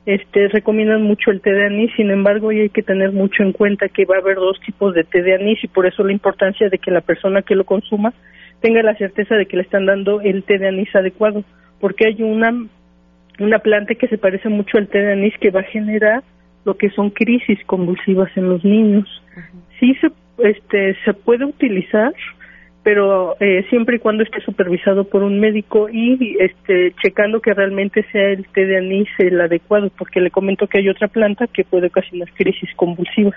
Este 0.05 0.49
recomiendan 0.49 1.01
mucho 1.01 1.31
el 1.31 1.41
té 1.41 1.51
de 1.51 1.65
anís, 1.65 1.89
sin 1.95 2.11
embargo, 2.11 2.51
y 2.51 2.59
hay 2.59 2.69
que 2.69 2.83
tener 2.83 3.11
mucho 3.11 3.41
en 3.41 3.53
cuenta 3.53 3.89
que 3.89 4.05
va 4.05 4.17
a 4.17 4.19
haber 4.19 4.35
dos 4.35 4.59
tipos 4.63 4.93
de 4.93 5.03
té 5.03 5.23
de 5.23 5.33
anís 5.33 5.63
y 5.63 5.67
por 5.67 5.87
eso 5.87 6.03
la 6.03 6.13
importancia 6.13 6.69
de 6.69 6.77
que 6.77 6.91
la 6.91 7.01
persona 7.01 7.41
que 7.41 7.55
lo 7.55 7.63
consuma 7.63 8.13
tenga 8.61 8.81
la 8.81 8.95
certeza 8.95 9.35
de 9.35 9.45
que 9.45 9.57
le 9.57 9.63
están 9.63 9.85
dando 9.85 10.21
el 10.21 10.43
té 10.43 10.57
de 10.57 10.67
anís 10.67 10.93
adecuado, 10.95 11.43
porque 11.79 12.07
hay 12.07 12.23
una 12.23 12.53
una 13.39 13.59
planta 13.59 13.93
que 13.95 14.07
se 14.07 14.17
parece 14.17 14.49
mucho 14.49 14.77
al 14.77 14.87
té 14.87 14.99
de 14.99 15.13
anís 15.13 15.33
que 15.39 15.51
va 15.51 15.59
a 15.59 15.71
generar 15.71 16.23
lo 16.65 16.75
que 16.75 16.89
son 16.89 17.11
crisis 17.11 17.59
convulsivas 17.65 18.35
en 18.35 18.49
los 18.49 18.63
niños. 18.65 19.07
Sí 19.79 19.95
se 20.01 20.11
este 20.39 20.95
se 21.05 21.13
puede 21.13 21.45
utilizar, 21.45 22.13
pero 22.83 23.35
eh, 23.39 23.65
siempre 23.69 23.97
y 23.97 23.99
cuando 23.99 24.23
esté 24.23 24.41
supervisado 24.41 25.03
por 25.05 25.23
un 25.23 25.39
médico 25.39 25.89
y 25.89 26.37
este 26.39 26.93
checando 27.01 27.41
que 27.41 27.53
realmente 27.53 28.05
sea 28.11 28.29
el 28.29 28.47
té 28.49 28.65
de 28.65 28.77
anís 28.77 29.09
el 29.19 29.39
adecuado, 29.39 29.91
porque 29.97 30.19
le 30.19 30.31
comento 30.31 30.67
que 30.67 30.79
hay 30.79 30.89
otra 30.89 31.07
planta 31.07 31.47
que 31.47 31.63
puede 31.63 31.87
ocasionar 31.87 32.31
crisis 32.33 32.69
convulsivas. 32.75 33.35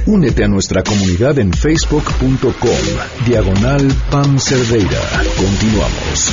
Únete 0.07 0.43
a 0.43 0.47
nuestra 0.47 0.81
comunidad 0.81 1.37
en 1.37 1.53
facebook.com, 1.53 3.27
diagonal 3.27 3.87
Pam 4.09 4.39
Cerdeira. 4.39 4.97
Continuamos. 5.37 6.31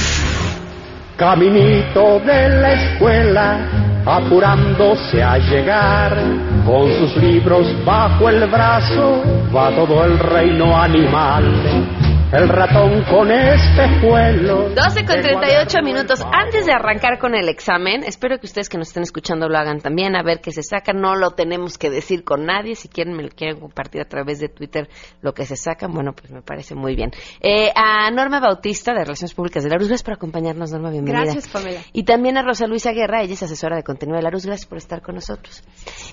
Caminito 1.18 2.18
de 2.20 2.48
la 2.48 2.72
escuela, 2.72 4.02
apurándose 4.06 5.22
a 5.22 5.36
llegar, 5.36 6.16
con 6.64 6.90
sus 6.90 7.22
libros 7.22 7.66
bajo 7.84 8.30
el 8.30 8.48
brazo, 8.48 9.22
va 9.54 9.68
todo 9.76 10.02
el 10.06 10.18
reino 10.18 10.74
animal. 10.74 12.19
El 12.32 12.48
ratón 12.48 13.02
con 13.10 13.28
espejuelos. 13.32 14.72
12 14.76 15.04
con 15.04 15.20
38 15.20 15.82
minutos. 15.82 16.22
Antes 16.32 16.64
de 16.64 16.72
arrancar 16.72 17.18
con 17.18 17.34
el 17.34 17.48
examen, 17.48 18.04
espero 18.04 18.38
que 18.38 18.46
ustedes 18.46 18.68
que 18.68 18.78
nos 18.78 18.86
estén 18.86 19.02
escuchando 19.02 19.48
lo 19.48 19.58
hagan 19.58 19.80
también, 19.80 20.14
a 20.14 20.22
ver 20.22 20.40
qué 20.40 20.52
se 20.52 20.62
saca. 20.62 20.92
No 20.92 21.16
lo 21.16 21.32
tenemos 21.32 21.76
que 21.76 21.90
decir 21.90 22.22
con 22.22 22.46
nadie. 22.46 22.76
Si 22.76 22.88
quieren, 22.88 23.16
me 23.16 23.24
lo 23.24 23.30
quieren 23.30 23.58
compartir 23.58 24.00
a 24.00 24.04
través 24.04 24.38
de 24.38 24.48
Twitter 24.48 24.88
lo 25.22 25.34
que 25.34 25.44
se 25.44 25.56
sacan. 25.56 25.92
Bueno, 25.92 26.12
pues 26.12 26.30
me 26.30 26.40
parece 26.40 26.76
muy 26.76 26.94
bien. 26.94 27.10
Eh, 27.40 27.72
a 27.74 28.08
Norma 28.12 28.38
Bautista, 28.38 28.92
de 28.92 29.00
Relaciones 29.02 29.34
Públicas 29.34 29.64
de 29.64 29.70
la 29.70 29.74
Luz, 29.74 29.88
gracias 29.88 30.04
por 30.04 30.14
acompañarnos, 30.14 30.70
Norma. 30.70 30.90
Bienvenida. 30.90 31.24
Gracias, 31.24 31.48
Pamela. 31.48 31.80
Y 31.92 32.04
también 32.04 32.38
a 32.38 32.42
Rosa 32.42 32.68
Luisa 32.68 32.92
Guerra, 32.92 33.22
ella 33.22 33.34
es 33.34 33.42
asesora 33.42 33.74
de 33.74 33.82
contenido 33.82 34.16
de 34.16 34.22
la 34.22 34.30
Luz. 34.30 34.46
Gracias 34.46 34.68
por 34.68 34.78
estar 34.78 35.02
con 35.02 35.16
nosotros. 35.16 35.64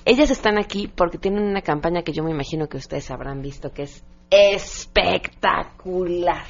Ellas 0.04 0.32
están 0.32 0.58
aquí 0.58 0.92
porque 0.92 1.18
tienen 1.18 1.44
una 1.44 1.62
campaña 1.62 2.02
que 2.02 2.12
yo 2.12 2.24
me 2.24 2.32
imagino 2.32 2.66
que 2.66 2.76
ustedes 2.76 3.08
habrán 3.12 3.40
visto, 3.40 3.70
que 3.70 3.82
es 3.82 4.04
espectacular 4.30 6.44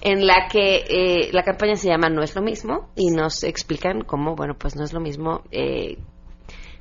en 0.00 0.26
la 0.26 0.46
que 0.50 0.84
eh, 0.88 1.30
la 1.32 1.42
campaña 1.42 1.76
se 1.76 1.88
llama 1.88 2.08
No 2.08 2.22
es 2.22 2.34
lo 2.34 2.42
mismo 2.42 2.90
y 2.96 3.10
nos 3.10 3.44
explican 3.44 4.02
cómo, 4.02 4.36
bueno, 4.36 4.54
pues 4.58 4.76
no 4.76 4.84
es 4.84 4.92
lo 4.92 5.00
mismo 5.00 5.42
eh, 5.50 5.98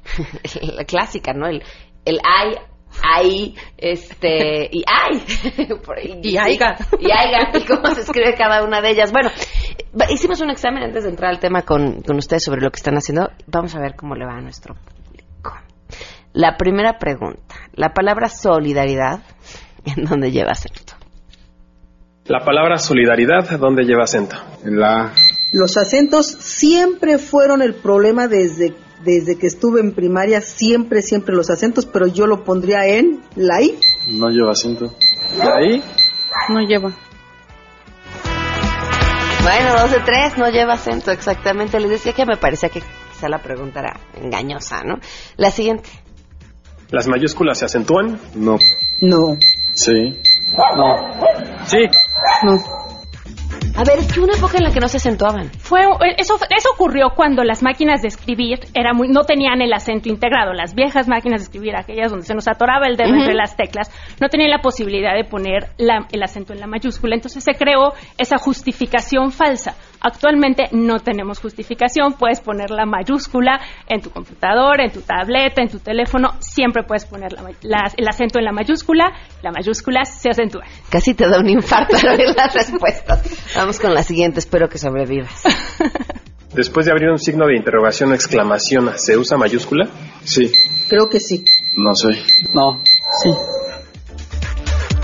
la 0.61 0.85
clásica, 0.85 1.33
¿no? 1.33 1.47
El, 1.47 1.63
el 2.05 2.19
ay, 2.23 2.55
ay, 3.03 3.55
este, 3.77 4.69
y 4.71 4.83
ay, 4.87 5.23
Y 6.23 6.37
aiga. 6.37 6.75
y 6.99 7.11
aiga, 7.11 7.57
y 7.57 7.65
cómo 7.65 7.93
se 7.93 8.01
escribe 8.01 8.35
cada 8.35 8.63
una 8.63 8.81
de 8.81 8.91
ellas. 8.91 9.11
Bueno, 9.11 9.29
hicimos 10.09 10.41
un 10.41 10.51
examen 10.51 10.83
antes 10.83 11.03
de 11.03 11.09
entrar 11.09 11.31
al 11.31 11.39
tema 11.39 11.63
con, 11.63 12.01
con 12.01 12.17
ustedes 12.17 12.43
sobre 12.43 12.61
lo 12.61 12.69
que 12.69 12.77
están 12.77 12.95
haciendo. 12.95 13.29
Vamos 13.47 13.75
a 13.75 13.79
ver 13.79 13.95
cómo 13.95 14.15
le 14.15 14.25
va 14.25 14.37
a 14.37 14.41
nuestro 14.41 14.75
público. 14.75 15.53
La 16.33 16.57
primera 16.57 16.99
pregunta, 16.99 17.55
la 17.73 17.93
palabra 17.93 18.27
solidaridad, 18.27 19.21
¿en 19.97 20.05
dónde 20.05 20.31
lleva 20.31 20.51
acento? 20.51 20.93
La 22.25 22.43
palabra 22.43 22.77
solidaridad, 22.79 23.57
¿dónde 23.59 23.83
lleva 23.83 24.03
acento? 24.05 24.35
En 24.63 24.79
la 24.79 25.13
Los 25.53 25.77
acentos 25.77 26.25
siempre 26.25 27.19
fueron 27.19 27.61
el 27.61 27.75
problema 27.75 28.27
desde, 28.27 28.73
desde 29.03 29.37
que 29.37 29.45
estuve 29.45 29.79
en 29.79 29.93
primaria, 29.93 30.41
siempre, 30.41 31.03
siempre 31.03 31.35
los 31.35 31.51
acentos, 31.51 31.85
pero 31.85 32.07
yo 32.07 32.25
lo 32.25 32.43
pondría 32.43 32.87
en 32.87 33.21
la 33.35 33.61
I. 33.61 33.77
no 34.13 34.29
lleva 34.29 34.51
acento. 34.51 34.91
Ahí, 35.39 35.83
No 36.49 36.61
lleva. 36.61 36.91
Bueno, 39.43 39.79
dos 39.79 39.91
de 39.91 39.99
tres 39.99 40.37
no 40.37 40.49
lleva 40.49 40.73
acento, 40.73 41.11
exactamente. 41.11 41.79
Les 41.79 41.89
decía 41.91 42.13
que 42.13 42.25
me 42.25 42.37
parecía 42.37 42.69
que 42.69 42.81
quizá 43.13 43.29
la 43.29 43.37
pregunta 43.43 43.81
era 43.81 43.99
engañosa, 44.19 44.81
¿no? 44.83 44.95
La 45.37 45.51
siguiente. 45.51 45.89
las 46.89 47.07
mayúsculas 47.07 47.59
se 47.59 47.65
acentúan. 47.65 48.19
No. 48.33 48.57
No. 49.01 49.37
Sí. 49.75 50.17
No. 50.77 50.95
Sí. 51.65 51.79
No. 52.43 52.57
A 53.77 53.83
ver, 53.83 53.99
es 53.99 54.13
que 54.13 54.21
una 54.21 54.33
época 54.33 54.57
en 54.57 54.63
la 54.63 54.71
que 54.71 54.79
no 54.79 54.87
se 54.87 54.97
acentuaban. 54.97 55.49
Fue, 55.59 55.81
eso, 56.17 56.35
eso 56.55 56.69
ocurrió 56.75 57.09
cuando 57.13 57.43
las 57.43 57.61
máquinas 57.61 58.01
de 58.01 58.07
escribir 58.07 58.59
era 58.73 58.93
muy, 58.93 59.09
no 59.09 59.23
tenían 59.25 59.61
el 59.61 59.73
acento 59.73 60.07
integrado. 60.07 60.53
Las 60.53 60.75
viejas 60.75 61.09
máquinas 61.09 61.41
de 61.41 61.43
escribir, 61.45 61.75
aquellas 61.75 62.09
donde 62.09 62.25
se 62.25 62.33
nos 62.33 62.47
atoraba 62.47 62.87
el 62.87 62.95
dedo 62.95 63.09
entre 63.19 63.33
las 63.33 63.57
teclas, 63.57 63.91
no 64.21 64.29
tenían 64.29 64.51
la 64.51 64.59
posibilidad 64.61 65.13
de 65.13 65.25
poner 65.25 65.71
la- 65.77 66.07
el 66.13 66.23
acento 66.23 66.53
en 66.53 66.61
la 66.61 66.67
mayúscula. 66.67 67.15
Entonces 67.15 67.43
se 67.43 67.51
creó 67.55 67.91
esa 68.17 68.37
justificación 68.37 69.33
falsa. 69.33 69.75
Actualmente 70.05 70.65
no 70.71 70.99
tenemos 70.99 71.39
justificación. 71.39 72.13
Puedes 72.13 72.39
poner 72.41 72.69
la 72.69 72.85
mayúscula 72.85 73.59
en 73.87 74.01
tu 74.01 74.09
computadora, 74.11 74.83
en 74.85 74.91
tu 74.91 75.01
tableta, 75.01 75.61
en 75.61 75.69
tu 75.69 75.79
teléfono. 75.79 76.33
Siempre 76.39 76.83
puedes 76.83 77.05
poner 77.05 77.33
la 77.33 77.41
la- 77.63 77.91
el 77.97 78.07
acento 78.07 78.37
en 78.39 78.45
la 78.45 78.51
mayúscula. 78.51 79.11
La 79.41 79.51
mayúscula 79.51 80.05
se 80.05 80.29
acentúa. 80.29 80.63
Casi 80.89 81.13
te 81.15 81.27
da 81.27 81.39
un 81.39 81.49
infarto 81.49 81.95
al 81.97 82.19
oír 82.19 82.35
las 82.35 82.53
respuestas. 82.53 83.23
Vamos 83.55 83.79
con 83.79 83.93
la 83.93 84.03
siguiente, 84.03 84.39
espero 84.39 84.69
que 84.69 84.77
sobrevivas. 84.77 85.41
Después 86.53 86.85
de 86.85 86.91
abrir 86.93 87.09
un 87.09 87.19
signo 87.19 87.47
de 87.47 87.57
interrogación 87.57 88.11
o 88.11 88.13
exclamación, 88.15 88.89
¿se 88.95 89.17
usa 89.17 89.37
mayúscula? 89.37 89.89
Sí. 90.23 90.49
Creo 90.87 91.09
que 91.09 91.19
sí. 91.19 91.43
No 91.75 91.93
sé. 91.95 92.09
No. 92.53 92.81
Sí. 93.21 93.29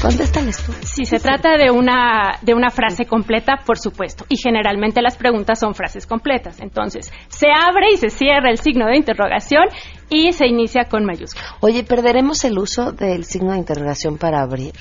Contéstales 0.01 0.57
tú. 0.65 0.71
Si 0.81 1.05
se 1.05 1.19
trata 1.19 1.57
de 1.57 1.69
una, 1.69 2.39
de 2.41 2.53
una 2.55 2.69
frase 2.71 3.05
completa, 3.05 3.57
por 3.65 3.77
supuesto. 3.77 4.25
Y 4.29 4.37
generalmente 4.37 5.01
las 5.01 5.15
preguntas 5.15 5.59
son 5.59 5.75
frases 5.75 6.07
completas. 6.07 6.59
Entonces, 6.59 7.11
se 7.27 7.47
abre 7.51 7.87
y 7.93 7.97
se 7.97 8.09
cierra 8.09 8.49
el 8.49 8.57
signo 8.57 8.87
de 8.87 8.97
interrogación 8.97 9.65
y 10.09 10.31
se 10.33 10.47
inicia 10.47 10.85
con 10.85 11.05
mayúscula. 11.05 11.45
Oye, 11.59 11.83
¿perderemos 11.83 12.43
el 12.45 12.57
uso 12.57 12.91
del 12.91 13.25
signo 13.25 13.51
de 13.51 13.59
interrogación 13.59 14.17
para 14.17 14.41
abrir 14.41 14.73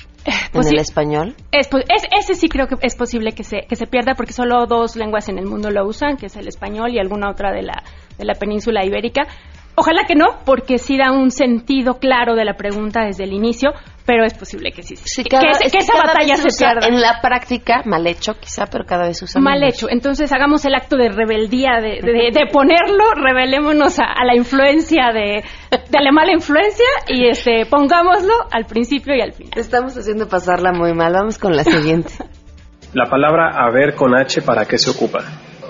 pues 0.51 0.65
en 0.65 0.71
sí. 0.71 0.75
el 0.75 0.81
español? 0.81 1.35
Es, 1.51 1.67
es- 1.67 2.07
ese 2.19 2.33
sí 2.33 2.49
creo 2.49 2.67
que 2.67 2.75
es 2.81 2.95
posible 2.95 3.33
que 3.33 3.43
se, 3.43 3.61
que 3.69 3.75
se 3.75 3.85
pierda 3.85 4.15
porque 4.15 4.33
solo 4.33 4.65
dos 4.65 4.95
lenguas 4.95 5.29
en 5.29 5.37
el 5.37 5.45
mundo 5.45 5.69
lo 5.69 5.85
usan, 5.85 6.17
que 6.17 6.25
es 6.25 6.35
el 6.35 6.47
español 6.47 6.91
y 6.91 6.99
alguna 6.99 7.29
otra 7.29 7.51
de 7.51 7.61
la, 7.61 7.83
de 8.17 8.25
la 8.25 8.33
península 8.33 8.83
ibérica. 8.85 9.27
Ojalá 9.75 10.03
que 10.05 10.15
no, 10.15 10.39
porque 10.45 10.77
sí 10.79 10.97
da 10.97 11.11
un 11.13 11.31
sentido 11.31 11.97
claro 11.99 12.35
de 12.35 12.43
la 12.43 12.55
pregunta 12.55 13.05
desde 13.05 13.23
el 13.23 13.31
inicio, 13.31 13.71
pero 14.11 14.25
es 14.25 14.33
posible 14.33 14.73
que 14.73 14.83
sí. 14.83 14.95
que, 15.23 15.29
Cada- 15.29 15.57
que 15.57 15.67
es 15.67 15.71
que 15.71 15.77
esa 15.77 15.93
batalla 15.95 16.35
se 16.35 16.47
usa 16.47 16.73
pierda. 16.73 16.87
En 16.89 16.99
la 16.99 17.21
práctica, 17.21 17.81
mal 17.85 18.05
hecho 18.05 18.33
quizá, 18.33 18.65
pero 18.65 18.83
cada 18.83 19.05
vez 19.07 19.21
usa 19.21 19.39
Mal 19.39 19.61
menos. 19.61 19.73
hecho. 19.75 19.87
Entonces 19.89 20.33
hagamos 20.33 20.65
el 20.65 20.75
acto 20.75 20.97
de 20.97 21.07
rebeldía, 21.07 21.79
de, 21.79 22.01
de- 22.01 22.31
de 22.37 22.45
ponerlo, 22.51 23.05
rebelémonos 23.15 23.97
a, 23.99 24.03
a 24.03 24.25
la 24.25 24.35
influencia 24.35 25.13
de, 25.13 25.45
de 25.71 26.01
la 26.01 26.11
mala 26.11 26.33
influencia 26.33 26.85
y 27.07 27.29
este 27.29 27.65
pongámoslo 27.65 28.33
al 28.51 28.65
principio 28.65 29.15
y 29.15 29.21
al 29.21 29.31
final. 29.31 29.53
Estamos 29.55 29.95
haciendo 29.97 30.27
pasarla 30.27 30.73
muy 30.73 30.93
mal. 30.93 31.13
Vamos 31.13 31.37
con 31.37 31.55
la 31.55 31.63
siguiente. 31.63 32.11
La 32.93 33.09
palabra 33.09 33.51
haber 33.65 33.95
con 33.95 34.13
H, 34.13 34.41
¿para 34.41 34.65
qué 34.65 34.77
se 34.77 34.89
ocupa? 34.89 35.19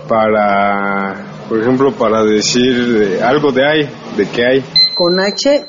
Para, 0.07 1.15
por 1.47 1.59
ejemplo, 1.61 1.91
para 1.93 2.23
decir 2.23 2.73
de 2.97 3.23
algo 3.23 3.51
de 3.51 3.63
hay, 3.67 3.89
de 4.17 4.27
que 4.27 4.43
hay. 4.43 4.63
Con 4.95 5.19
H, 5.19 5.65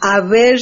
a 0.00 0.20
ver 0.26 0.58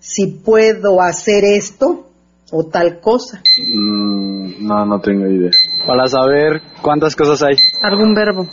si, 0.00 0.26
puedo 0.26 1.00
hacer 1.00 1.44
esto 1.44 2.08
o 2.50 2.64
tal 2.64 3.00
cosa. 3.00 3.40
Mm, 3.74 4.66
no, 4.66 4.84
no 4.84 5.00
tengo 5.00 5.26
idea. 5.26 5.50
Para 5.86 6.06
saber 6.06 6.60
cuántas 6.82 7.14
cosas 7.14 7.42
hay. 7.42 7.56
¿Algún 7.82 8.14
verbo? 8.14 8.46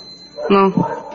No. 0.50 0.74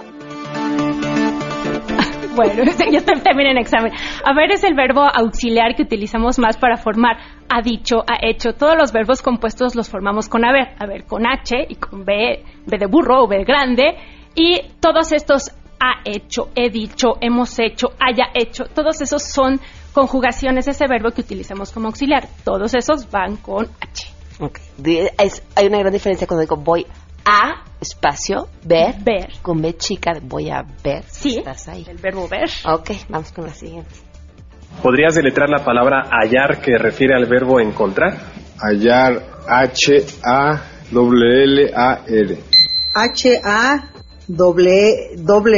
Bueno, 2.34 2.64
yo 2.90 2.98
estoy 2.98 3.20
también 3.20 3.50
en 3.50 3.58
examen. 3.58 3.92
A 4.24 4.34
ver, 4.34 4.52
es 4.52 4.64
el 4.64 4.74
verbo 4.74 5.02
auxiliar 5.02 5.74
que 5.76 5.82
utilizamos 5.82 6.38
más 6.38 6.56
para 6.56 6.78
formar 6.78 7.18
ha 7.48 7.60
dicho, 7.60 8.02
ha 8.06 8.26
hecho. 8.26 8.54
Todos 8.54 8.76
los 8.76 8.92
verbos 8.92 9.20
compuestos 9.20 9.74
los 9.74 9.90
formamos 9.90 10.28
con 10.28 10.44
haber. 10.44 10.68
Haber 10.78 11.04
con 11.04 11.26
H 11.26 11.54
y 11.68 11.74
con 11.74 12.04
B, 12.04 12.42
B 12.66 12.78
de 12.78 12.86
burro 12.86 13.24
o 13.24 13.28
B 13.28 13.44
grande. 13.44 13.96
Y 14.34 14.60
todos 14.80 15.12
estos 15.12 15.50
ha 15.78 16.00
hecho, 16.04 16.50
he 16.54 16.70
dicho, 16.70 17.14
hemos 17.20 17.58
hecho, 17.58 17.88
haya 17.98 18.28
hecho, 18.34 18.64
todos 18.72 19.00
esos 19.02 19.22
son 19.24 19.60
conjugaciones 19.92 20.64
de 20.66 20.72
ese 20.72 20.86
verbo 20.88 21.10
que 21.12 21.20
utilizamos 21.20 21.70
como 21.72 21.86
auxiliar. 21.88 22.26
Todos 22.44 22.74
esos 22.74 23.10
van 23.10 23.36
con 23.36 23.66
H. 23.80 24.06
Ok. 24.40 24.58
Di- 24.78 25.00
es- 25.18 25.42
hay 25.54 25.66
una 25.66 25.78
gran 25.78 25.92
diferencia 25.92 26.26
cuando 26.26 26.40
digo 26.42 26.56
voy 26.56 26.86
a 27.24 27.62
espacio 27.80 28.48
ver, 28.64 28.96
ver. 29.04 29.30
con 29.42 29.60
B 29.62 29.76
chica, 29.76 30.12
voy 30.22 30.50
a 30.50 30.62
ver. 30.82 31.04
Sí, 31.08 31.38
Estás 31.38 31.68
ahí. 31.68 31.84
el 31.88 31.98
verbo 31.98 32.26
ver. 32.28 32.48
Ok, 32.64 32.90
vamos 33.08 33.30
con 33.32 33.44
la 33.46 33.54
siguiente. 33.54 33.90
¿Podrías 34.82 35.14
deletrar 35.14 35.48
la 35.50 35.64
palabra 35.64 36.08
hallar 36.10 36.60
que 36.60 36.76
refiere 36.78 37.14
al 37.14 37.26
verbo 37.26 37.60
encontrar? 37.60 38.18
Hallar, 38.58 39.22
H-A-L-L-A-R. 40.92 42.38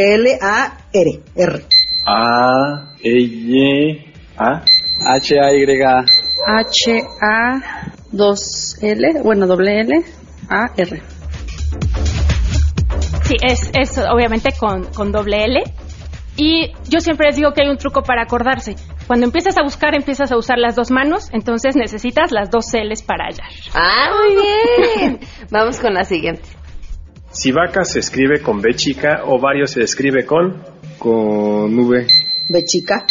H-A-L-L-A-R. 0.05 1.21
R. 1.37 1.65
A, 2.07 2.95
E, 3.03 3.19
Y, 3.21 3.99
A, 3.99 4.14
H, 4.37 5.39
A, 5.41 5.53
Y, 5.55 5.83
A. 5.83 6.05
H 6.47 7.05
A 7.21 7.93
2 8.11 8.79
L, 8.83 9.23
bueno, 9.23 9.47
doble 9.47 9.81
L 9.81 10.05
A 10.49 10.71
R. 10.77 11.03
Sí, 13.25 13.37
es, 13.43 13.71
es 13.73 13.99
obviamente 13.99 14.51
con, 14.59 14.85
con 14.93 15.13
doble 15.13 15.45
L. 15.45 15.63
Y 16.37 16.73
yo 16.89 17.01
siempre 17.01 17.29
les 17.29 17.37
digo 17.37 17.53
que 17.53 17.63
hay 17.63 17.69
un 17.69 17.77
truco 17.77 18.03
para 18.03 18.23
acordarse. 18.23 18.75
Cuando 19.07 19.27
empiezas 19.27 19.57
a 19.57 19.63
buscar, 19.63 19.95
empiezas 19.95 20.33
a 20.33 20.37
usar 20.37 20.59
las 20.59 20.75
dos 20.75 20.91
manos, 20.91 21.29
entonces 21.33 21.77
necesitas 21.77 22.33
las 22.33 22.51
dos 22.51 22.67
L's 22.73 23.03
para 23.03 23.27
hallar. 23.27 23.49
Ah, 23.75 24.11
muy 24.19 24.35
bien. 24.43 25.21
Vamos 25.51 25.79
con 25.79 25.95
la 25.95 26.05
siguiente. 26.05 26.43
Si 27.31 27.53
vaca 27.53 27.85
se 27.85 28.01
escribe 28.01 28.41
con 28.41 28.61
B 28.61 28.75
chica 28.75 29.23
o 29.27 29.39
varios 29.41 29.73
se 29.73 29.83
escribe 29.83 30.25
con... 30.25 30.63
Con 30.99 31.79
V. 31.79 32.07
B 32.49 32.65
chica. 32.65 33.05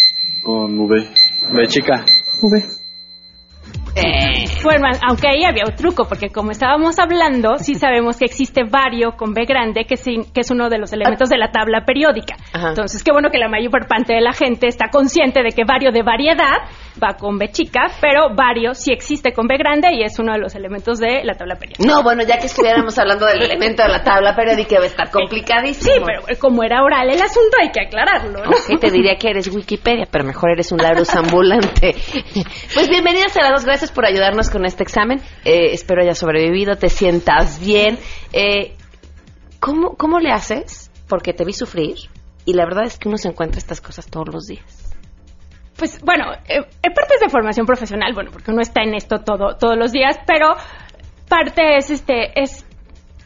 Con 0.43 0.77
V. 0.87 1.09
V 1.53 1.67
chica. 1.67 2.03
V. 2.41 2.82
Bueno, 4.63 4.87
aunque 5.07 5.27
ahí 5.27 5.43
había 5.43 5.63
un 5.67 5.75
truco, 5.75 6.05
porque 6.07 6.29
como 6.29 6.51
estábamos 6.51 6.97
hablando, 6.99 7.57
sí 7.59 7.75
sabemos 7.75 8.17
que 8.17 8.25
existe 8.25 8.63
vario 8.63 9.11
con 9.17 9.33
B 9.33 9.45
grande, 9.45 9.85
que, 9.85 9.97
sí- 9.97 10.25
que 10.33 10.41
es 10.41 10.51
uno 10.51 10.69
de 10.69 10.77
los 10.79 10.91
elementos 10.93 11.29
de 11.29 11.37
la 11.37 11.51
tabla 11.51 11.83
periódica. 11.85 12.35
Ajá. 12.53 12.69
Entonces, 12.69 13.03
qué 13.03 13.11
bueno 13.11 13.29
que 13.29 13.37
la 13.37 13.49
mayor 13.49 13.71
parte 13.87 14.13
de 14.13 14.21
la 14.21 14.33
gente 14.33 14.67
está 14.67 14.87
consciente 14.89 15.43
de 15.43 15.49
que 15.49 15.63
vario 15.65 15.91
de 15.91 16.01
variedad 16.01 16.57
va 17.01 17.15
con 17.17 17.37
B 17.37 17.49
chica, 17.51 17.87
pero 18.01 18.33
vario 18.35 18.73
sí 18.73 18.91
existe 18.93 19.31
con 19.33 19.47
B 19.47 19.57
grande 19.57 19.89
y 19.93 20.03
es 20.03 20.17
uno 20.19 20.33
de 20.33 20.39
los 20.39 20.55
elementos 20.55 20.99
de 20.99 21.23
la 21.23 21.33
tabla 21.35 21.55
periódica. 21.55 21.83
No, 21.85 22.03
bueno, 22.03 22.23
ya 22.23 22.37
que 22.39 22.45
estuviéramos 22.47 22.97
hablando 22.97 23.25
del 23.25 23.41
elemento 23.41 23.83
de 23.83 23.89
la 23.89 24.03
tabla 24.03 24.35
periódica, 24.35 24.77
va 24.77 24.83
a 24.83 24.87
estar 24.87 25.11
complicadísimo. 25.11 25.93
Sí, 25.95 26.01
pero 26.05 26.39
como 26.39 26.63
era 26.63 26.83
oral 26.83 27.09
el 27.09 27.21
asunto, 27.21 27.57
hay 27.61 27.69
que 27.71 27.81
aclararlo, 27.81 28.43
¿no? 28.43 28.49
Ok, 28.49 28.79
te 28.79 28.91
diría 28.91 29.15
que 29.17 29.29
eres 29.29 29.47
Wikipedia, 29.53 30.07
pero 30.09 30.23
mejor 30.23 30.51
eres 30.51 30.71
un 30.71 30.77
Larus 30.79 31.13
ambulante. 31.15 31.95
Pues 32.73 32.89
bienvenidas 32.89 33.35
a 33.37 33.41
las 33.41 33.51
dos, 33.51 33.65
gracias 33.65 33.82
por 33.91 34.05
ayudarnos 34.05 34.49
con 34.49 34.65
este 34.65 34.83
examen. 34.83 35.19
Eh, 35.45 35.73
espero 35.73 36.01
hayas 36.01 36.17
sobrevivido, 36.17 36.75
te 36.75 36.89
sientas 36.89 37.59
bien. 37.59 37.97
Eh, 38.31 38.75
¿cómo, 39.59 39.95
¿Cómo 39.95 40.19
le 40.19 40.31
haces? 40.31 40.91
Porque 41.07 41.33
te 41.33 41.45
vi 41.45 41.53
sufrir 41.53 41.95
y 42.45 42.53
la 42.53 42.65
verdad 42.65 42.85
es 42.85 42.97
que 42.97 43.07
uno 43.07 43.17
se 43.17 43.29
encuentra 43.29 43.57
estas 43.57 43.81
cosas 43.81 44.07
todos 44.07 44.27
los 44.31 44.45
días. 44.45 44.95
Pues 45.77 45.99
bueno, 46.01 46.25
eh, 46.47 46.61
parte 46.81 47.15
es 47.15 47.21
de 47.21 47.29
formación 47.29 47.65
profesional, 47.65 48.13
bueno, 48.13 48.31
porque 48.31 48.51
uno 48.51 48.61
está 48.61 48.83
en 48.83 48.93
esto 48.93 49.19
todo, 49.19 49.57
todos 49.57 49.77
los 49.77 49.91
días, 49.91 50.17
pero 50.27 50.55
parte 51.27 51.77
es 51.77 51.89
este, 51.89 52.39
es, 52.39 52.65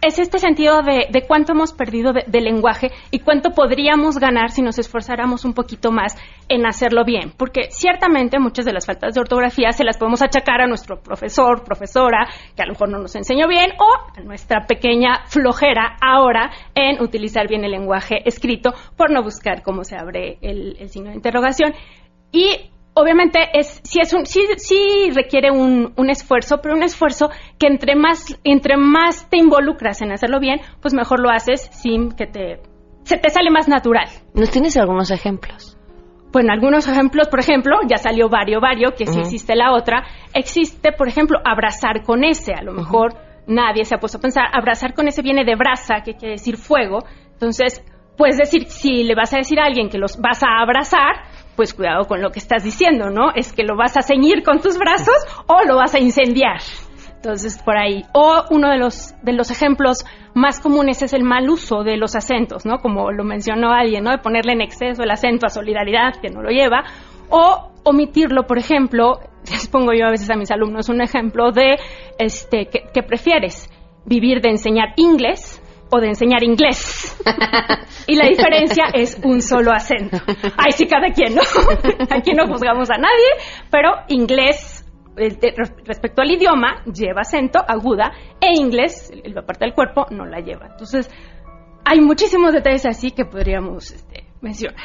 es 0.08 0.20
este 0.20 0.40
sentido 0.40 0.82
de, 0.82 1.08
cuánto 1.28 1.52
hemos 1.52 1.74
perdido 1.74 2.14
de, 2.14 2.24
de 2.26 2.42
lenguaje 2.42 2.92
y 3.12 3.20
cuánto 3.20 3.52
podríamos 3.52 4.18
ganar 4.18 4.52
si 4.52 4.62
nos 4.62 4.80
esforzáramos 4.80 5.44
un 5.44 5.54
poquito 5.54 5.92
más 5.92 6.16
en 6.48 6.66
hacerlo 6.66 7.04
bien. 7.04 7.34
Porque 7.36 7.70
ciertamente 7.72 8.40
muchas 8.40 8.66
de 8.66 8.74
las 8.74 8.86
faltas 8.86 9.14
de 9.14 9.20
ortografía 9.20 9.72
se 9.72 9.84
las 9.84 9.98
podemos 9.98 10.22
achacar 10.22 10.62
a 10.62 10.68
nuestro 10.68 11.02
profesor, 11.02 11.64
profesora, 11.64 12.28
que 12.56 12.64
a 12.64 12.66
lo 12.66 12.74
mejor 12.74 12.90
no 12.90 13.00
nos 13.00 13.16
enseñó 13.16 13.48
bien, 13.48 13.72
o 13.80 14.18
a 14.18 14.22
nuestra 14.24 14.66
pequeña 14.66 15.26
flojera 15.28 15.98
ahora 16.02 16.52
en 16.74 17.02
utilizar 17.02 17.48
bien 17.48 17.66
el 17.66 17.72
lenguaje 17.72 18.22
escrito 18.26 18.74
por 18.96 19.12
no 19.12 19.22
buscar 19.22 19.62
cómo 19.62 19.84
se 19.84 19.98
abre 19.98 20.38
el, 20.42 20.78
el 20.80 20.90
signo 20.90 21.10
de 21.10 21.16
interrogación. 21.16 21.74
Y 22.32 22.72
obviamente 22.98 23.40
es 23.54 23.80
sí 23.84 24.00
es 24.02 24.14
un 24.14 24.26
sí, 24.26 24.42
sí 24.58 25.12
requiere 25.14 25.52
un, 25.52 25.94
un 25.96 26.10
esfuerzo, 26.10 26.60
pero 26.62 26.76
un 26.76 26.84
esfuerzo 26.84 27.30
que 27.60 27.68
entre 27.68 27.96
más 27.96 28.26
entre 28.44 28.76
más 28.78 29.30
te 29.30 29.38
involucras 29.38 30.02
en 30.02 30.12
hacerlo 30.12 30.40
bien, 30.40 30.60
pues 30.82 30.94
mejor 30.94 31.20
lo 31.20 31.30
haces 31.30 31.70
sin 31.72 32.12
que 32.12 32.26
te 32.26 32.60
se 33.04 33.18
te 33.18 33.30
sale 33.30 33.50
más 33.52 33.68
natural. 33.68 34.08
¿Nos 34.34 34.52
tienes 34.52 34.76
algunos 34.78 35.12
ejemplos? 35.12 35.78
Bueno, 36.34 36.52
algunos 36.52 36.88
ejemplos, 36.90 37.30
por 37.30 37.40
ejemplo, 37.40 37.78
ya 37.88 37.98
salió 37.98 38.28
vario 38.28 38.60
vario, 38.60 38.92
que 38.98 39.06
sí 39.06 39.12
Ujú. 39.12 39.22
existe 39.22 39.56
la 39.56 39.72
otra. 39.72 40.04
Existe, 40.34 40.92
por 40.92 41.08
ejemplo, 41.08 41.40
abrazar 41.46 42.04
con 42.04 42.26
ese. 42.26 42.54
A 42.54 42.62
lo 42.64 42.74
mejor 42.74 43.14
nadie 43.48 43.86
se 43.86 43.96
ha 43.96 44.00
puesto 44.00 44.18
a 44.18 44.22
pensar. 44.22 44.44
Abrazar 44.52 44.94
con 44.94 45.08
ese 45.08 45.22
viene 45.22 45.46
de 45.46 45.56
brasa, 45.56 46.02
que 46.04 46.16
quiere 46.16 46.34
decir 46.34 46.58
fuego. 46.58 47.00
Entonces, 47.32 47.82
puedes 48.18 48.38
decir, 48.38 48.66
si 48.66 49.04
le 49.04 49.16
vas 49.16 49.34
a 49.34 49.38
decir 49.38 49.58
a 49.60 49.66
alguien 49.66 49.90
que 49.90 49.98
los 49.98 50.20
vas 50.20 50.44
a 50.44 50.62
abrazar, 50.62 51.16
pues 51.58 51.74
cuidado 51.74 52.06
con 52.06 52.22
lo 52.22 52.30
que 52.30 52.40
estás 52.40 52.64
diciendo, 52.64 53.10
¿no? 53.10 53.32
Es 53.36 53.52
que 53.52 53.64
lo 53.64 53.76
vas 53.76 53.98
a 53.98 54.02
ceñir 54.02 54.44
con 54.44 54.62
tus 54.62 54.78
brazos 54.78 55.16
o 55.48 55.64
lo 55.66 55.76
vas 55.76 55.96
a 55.96 56.00
incendiar. 56.00 56.62
Entonces, 57.16 57.62
por 57.62 57.76
ahí. 57.76 58.04
O 58.14 58.44
uno 58.52 58.70
de 58.70 58.78
los, 58.78 59.16
de 59.24 59.34
los 59.34 59.50
ejemplos 59.50 60.06
más 60.36 60.62
comunes 60.62 61.02
es 61.02 61.14
el 61.14 61.24
mal 61.24 61.50
uso 61.50 61.84
de 61.84 61.98
los 61.98 62.16
acentos, 62.16 62.66
¿no? 62.66 62.78
Como 62.78 63.12
lo 63.12 63.24
mencionó 63.24 63.72
alguien, 63.72 64.04
¿no? 64.04 64.12
De 64.12 64.20
ponerle 64.20 64.54
en 64.54 64.62
exceso 64.62 65.02
el 65.02 65.10
acento 65.10 65.48
a 65.48 65.50
solidaridad, 65.50 66.22
que 66.22 66.30
no 66.30 66.44
lo 66.44 66.52
lleva. 66.52 66.86
O 67.30 67.72
omitirlo, 67.84 68.46
por 68.46 68.60
ejemplo, 68.60 69.20
les 69.52 69.68
pongo 69.68 69.94
yo 69.94 70.06
a 70.06 70.12
veces 70.12 70.30
a 70.30 70.36
mis 70.36 70.52
alumnos 70.52 70.90
un 70.90 71.02
ejemplo 71.02 71.52
de, 71.52 71.78
este, 72.20 72.68
que, 72.68 72.84
que 72.94 73.02
prefieres 73.02 73.68
vivir 74.06 74.40
de 74.42 74.52
enseñar 74.52 74.94
inglés 74.96 75.62
o 75.90 76.00
de 76.00 76.08
enseñar 76.08 76.44
inglés. 76.44 77.18
y 78.08 78.16
la 78.16 78.28
diferencia 78.28 78.86
es 78.94 79.20
un 79.24 79.42
solo 79.42 79.72
acento. 79.72 80.18
Ahí 80.58 80.72
sí 80.72 80.86
cada 80.88 81.10
quien, 81.14 81.36
¿no? 81.36 81.42
Aquí 82.10 82.32
no 82.34 82.48
juzgamos 82.48 82.90
a 82.90 82.98
nadie, 82.98 83.28
pero 83.72 83.92
inglés 84.10 84.86
eh, 85.18 85.30
de- 85.40 85.54
respecto 85.86 86.22
al 86.22 86.32
idioma 86.32 86.84
lleva 86.86 87.22
acento 87.22 87.60
aguda 87.68 88.12
e 88.40 88.56
inglés, 88.60 89.12
la 89.26 89.42
parte 89.44 89.66
del 89.66 89.74
cuerpo, 89.74 90.06
no 90.12 90.26
la 90.26 90.40
lleva. 90.40 90.68
Entonces, 90.72 91.10
hay 91.86 92.02
muchísimos 92.02 92.52
detalles 92.54 92.86
así 92.86 93.12
que 93.12 93.24
podríamos 93.26 93.92
este, 93.92 94.26
mencionar. 94.42 94.76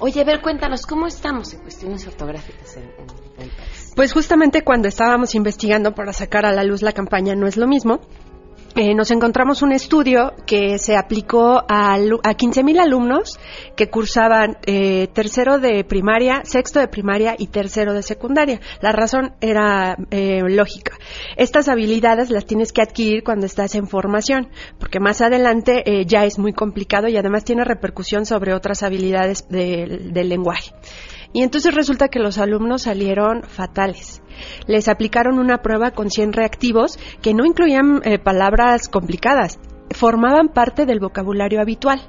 Oye, 0.00 0.20
a 0.20 0.24
ver, 0.24 0.40
cuéntanos, 0.40 0.84
¿cómo 0.86 1.06
estamos 1.06 1.54
en 1.54 1.60
cuestiones 1.60 2.06
ortográficas 2.06 2.76
en, 2.76 2.82
en 2.82 3.42
el 3.44 3.50
país? 3.50 3.92
Pues 3.94 4.12
justamente 4.12 4.62
cuando 4.62 4.88
estábamos 4.88 5.34
investigando 5.36 5.94
para 5.94 6.12
sacar 6.12 6.44
a 6.46 6.52
la 6.52 6.64
luz 6.64 6.82
la 6.82 6.92
campaña 6.92 7.34
No 7.36 7.46
es 7.46 7.56
lo 7.56 7.66
mismo, 7.68 8.00
eh, 8.78 8.94
nos 8.94 9.10
encontramos 9.10 9.62
un 9.62 9.72
estudio 9.72 10.34
que 10.46 10.78
se 10.78 10.96
aplicó 10.96 11.64
a, 11.68 11.94
a 11.94 11.98
15.000 11.98 12.80
alumnos 12.80 13.40
que 13.74 13.90
cursaban 13.90 14.56
eh, 14.66 15.08
tercero 15.12 15.58
de 15.58 15.82
primaria, 15.82 16.42
sexto 16.44 16.78
de 16.78 16.86
primaria 16.86 17.34
y 17.36 17.48
tercero 17.48 17.92
de 17.92 18.02
secundaria. 18.04 18.60
La 18.80 18.92
razón 18.92 19.32
era 19.40 19.96
eh, 20.12 20.42
lógica. 20.48 20.96
Estas 21.36 21.68
habilidades 21.68 22.30
las 22.30 22.46
tienes 22.46 22.72
que 22.72 22.80
adquirir 22.80 23.24
cuando 23.24 23.46
estás 23.46 23.74
en 23.74 23.88
formación, 23.88 24.48
porque 24.78 25.00
más 25.00 25.22
adelante 25.22 25.82
eh, 25.84 26.06
ya 26.06 26.24
es 26.24 26.38
muy 26.38 26.52
complicado 26.52 27.08
y 27.08 27.16
además 27.16 27.42
tiene 27.42 27.64
repercusión 27.64 28.26
sobre 28.26 28.54
otras 28.54 28.84
habilidades 28.84 29.48
del 29.48 30.28
lenguaje. 30.28 30.70
Y 31.32 31.42
entonces 31.42 31.74
resulta 31.74 32.08
que 32.08 32.18
los 32.18 32.38
alumnos 32.38 32.82
salieron 32.82 33.42
fatales. 33.42 34.22
Les 34.66 34.88
aplicaron 34.88 35.38
una 35.38 35.58
prueba 35.58 35.90
con 35.90 36.10
100 36.10 36.32
reactivos 36.32 36.98
que 37.20 37.34
no 37.34 37.44
incluían 37.44 38.00
eh, 38.04 38.18
palabras 38.18 38.88
complicadas, 38.88 39.58
formaban 39.90 40.48
parte 40.48 40.86
del 40.86 41.00
vocabulario 41.00 41.60
habitual. 41.60 42.00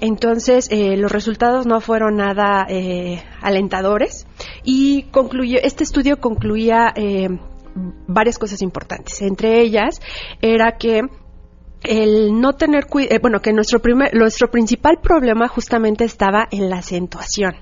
Entonces, 0.00 0.68
eh, 0.70 0.96
los 0.96 1.10
resultados 1.10 1.66
no 1.66 1.80
fueron 1.80 2.16
nada 2.16 2.66
eh, 2.68 3.22
alentadores 3.40 4.26
y 4.62 5.04
concluyó, 5.10 5.58
este 5.62 5.84
estudio 5.84 6.18
concluía 6.18 6.92
eh, 6.94 7.28
varias 8.06 8.38
cosas 8.38 8.62
importantes. 8.62 9.20
Entre 9.22 9.60
ellas 9.60 10.00
era 10.40 10.76
que 10.78 11.02
el 11.82 12.40
no 12.40 12.54
tener 12.54 12.86
cuidado, 12.86 13.20
bueno, 13.20 13.40
que 13.40 13.52
nuestro, 13.52 13.80
primer, 13.80 14.14
nuestro 14.14 14.50
principal 14.50 14.98
problema 15.02 15.48
justamente 15.48 16.04
estaba 16.04 16.46
en 16.50 16.70
la 16.70 16.78
acentuación. 16.78 17.54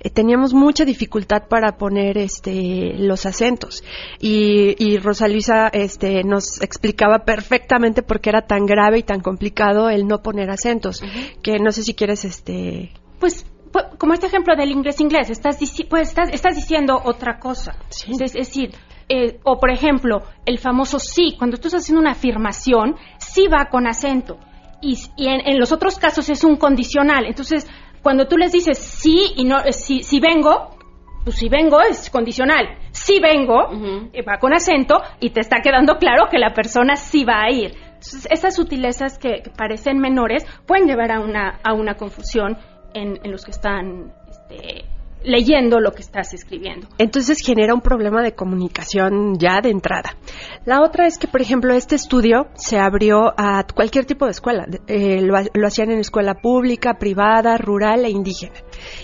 Eh, 0.00 0.10
teníamos 0.10 0.54
mucha 0.54 0.84
dificultad 0.84 1.48
para 1.48 1.76
poner 1.76 2.18
este 2.18 2.94
los 2.98 3.26
acentos 3.26 3.82
y, 4.20 4.74
y 4.78 4.98
Rosa 4.98 5.28
Luisa 5.28 5.68
este 5.72 6.24
nos 6.24 6.60
explicaba 6.62 7.24
perfectamente 7.24 8.02
por 8.02 8.20
qué 8.20 8.30
era 8.30 8.42
tan 8.46 8.66
grave 8.66 8.98
y 8.98 9.02
tan 9.02 9.20
complicado 9.20 9.90
el 9.90 10.06
no 10.06 10.22
poner 10.22 10.50
acentos 10.50 11.02
que 11.42 11.58
no 11.58 11.72
sé 11.72 11.82
si 11.82 11.94
quieres 11.94 12.24
este 12.24 12.92
Pues, 13.18 13.46
pu- 13.72 13.96
como 13.98 14.12
este 14.14 14.26
ejemplo 14.26 14.54
del 14.56 14.70
inglés-inglés, 14.70 15.30
estás, 15.30 15.60
dici- 15.60 15.86
pues, 15.88 16.08
estás, 16.08 16.30
estás 16.32 16.54
diciendo 16.56 17.00
otra 17.04 17.38
cosa. 17.38 17.76
Es, 17.90 18.20
es 18.20 18.32
decir, 18.32 18.70
eh, 19.08 19.38
o 19.44 19.58
por 19.58 19.70
ejemplo, 19.70 20.22
el 20.46 20.58
famoso 20.58 20.98
sí, 20.98 21.34
cuando 21.38 21.56
tú 21.58 21.68
estás 21.68 21.82
haciendo 21.82 22.00
una 22.00 22.12
afirmación, 22.12 22.96
sí 23.18 23.46
va 23.48 23.68
con 23.70 23.86
acento. 23.86 24.38
Y, 24.82 24.98
y 25.16 25.28
en, 25.28 25.40
en 25.46 25.58
los 25.58 25.72
otros 25.72 25.98
casos 25.98 26.28
es 26.28 26.44
un 26.44 26.56
condicional. 26.56 27.24
Entonces, 27.26 27.66
cuando 28.04 28.28
tú 28.28 28.36
les 28.36 28.52
dices 28.52 28.78
sí 28.78 29.32
y 29.34 29.44
no, 29.44 29.58
eh, 29.64 29.72
si, 29.72 30.04
si 30.04 30.20
vengo, 30.20 30.76
pues 31.24 31.36
si 31.36 31.48
vengo 31.48 31.80
es 31.80 32.10
condicional. 32.10 32.78
Si 32.92 33.18
vengo, 33.18 33.70
eh, 34.12 34.22
va 34.22 34.38
con 34.38 34.52
acento 34.52 35.02
y 35.18 35.30
te 35.30 35.40
está 35.40 35.56
quedando 35.62 35.96
claro 35.96 36.28
que 36.30 36.38
la 36.38 36.52
persona 36.52 36.94
sí 36.94 37.24
va 37.24 37.42
a 37.42 37.50
ir. 37.50 37.74
Entonces, 37.94 38.28
esas 38.30 38.54
sutilezas 38.54 39.18
que, 39.18 39.42
que 39.42 39.50
parecen 39.50 39.98
menores 39.98 40.46
pueden 40.66 40.86
llevar 40.86 41.10
a 41.10 41.20
una, 41.20 41.58
a 41.64 41.72
una 41.72 41.94
confusión 41.94 42.58
en, 42.92 43.18
en 43.24 43.32
los 43.32 43.44
que 43.44 43.50
están 43.50 44.12
este, 44.28 44.84
leyendo 45.24 45.80
lo 45.80 45.92
que 45.92 46.02
estás 46.02 46.32
escribiendo. 46.34 46.86
Entonces 46.98 47.38
genera 47.44 47.74
un 47.74 47.80
problema 47.80 48.22
de 48.22 48.34
comunicación 48.34 49.38
ya 49.38 49.60
de 49.60 49.70
entrada. 49.70 50.16
La 50.64 50.82
otra 50.82 51.06
es 51.06 51.18
que, 51.18 51.26
por 51.26 51.40
ejemplo, 51.40 51.74
este 51.74 51.96
estudio 51.96 52.46
se 52.54 52.78
abrió 52.78 53.32
a 53.36 53.64
cualquier 53.74 54.04
tipo 54.04 54.26
de 54.26 54.30
escuela. 54.30 54.66
Eh, 54.86 55.20
lo, 55.22 55.34
lo 55.54 55.66
hacían 55.66 55.90
en 55.90 55.98
escuela 55.98 56.34
pública, 56.34 56.94
privada, 56.98 57.56
rural 57.56 58.04
e 58.04 58.10
indígena. 58.10 58.54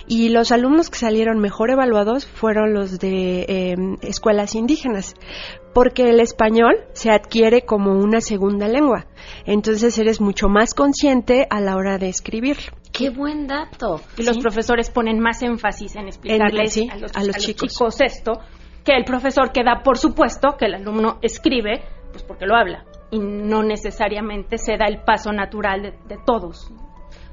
Y 0.07 0.29
los 0.31 0.53
alumnos 0.53 0.91
que 0.91 0.99
salieron 0.99 1.39
mejor 1.39 1.71
evaluados 1.71 2.27
fueron 2.27 2.75
los 2.75 2.99
de 2.99 3.43
eh, 3.49 3.75
escuelas 4.03 4.55
indígenas, 4.55 5.15
porque 5.75 6.11
el 6.11 6.21
español 6.21 6.77
se 6.93 7.11
adquiere 7.11 7.63
como 7.63 7.93
una 7.93 8.21
segunda 8.21 8.69
lengua. 8.69 9.07
Entonces 9.47 9.97
eres 9.99 10.21
mucho 10.21 10.49
más 10.49 10.75
consciente 10.75 11.47
a 11.51 11.61
la 11.61 11.77
hora 11.77 11.99
de 11.99 12.09
escribirlo. 12.09 12.73
¡Qué 12.93 13.11
buen 13.11 13.47
dato! 13.47 14.01
Y 14.17 14.25
los 14.25 14.39
profesores 14.39 14.91
ponen 14.91 15.21
más 15.21 15.43
énfasis 15.43 15.97
en 15.97 16.09
explicarles 16.09 16.73
sí, 16.73 16.89
a, 16.91 16.97
los, 16.97 17.17
a 17.17 17.25
los 17.25 17.37
chicos. 17.37 18.01
esto 18.01 18.41
que 18.85 18.93
el 18.97 19.05
profesor 19.05 19.53
que 19.53 19.63
da 19.63 19.83
por 19.83 19.99
supuesto 19.99 20.57
que 20.59 20.67
el 20.67 20.75
alumno 20.75 21.19
escribe, 21.23 21.83
pues 22.11 22.25
porque 22.25 22.47
lo 22.47 22.57
habla. 22.57 22.85
Y 23.11 23.19
no 23.19 23.63
necesariamente 23.63 24.59
se 24.59 24.77
da 24.77 24.87
el 24.87 25.03
paso 25.03 25.33
natural 25.33 25.83
de, 25.83 25.91
de 26.09 26.19
todos. 26.25 26.73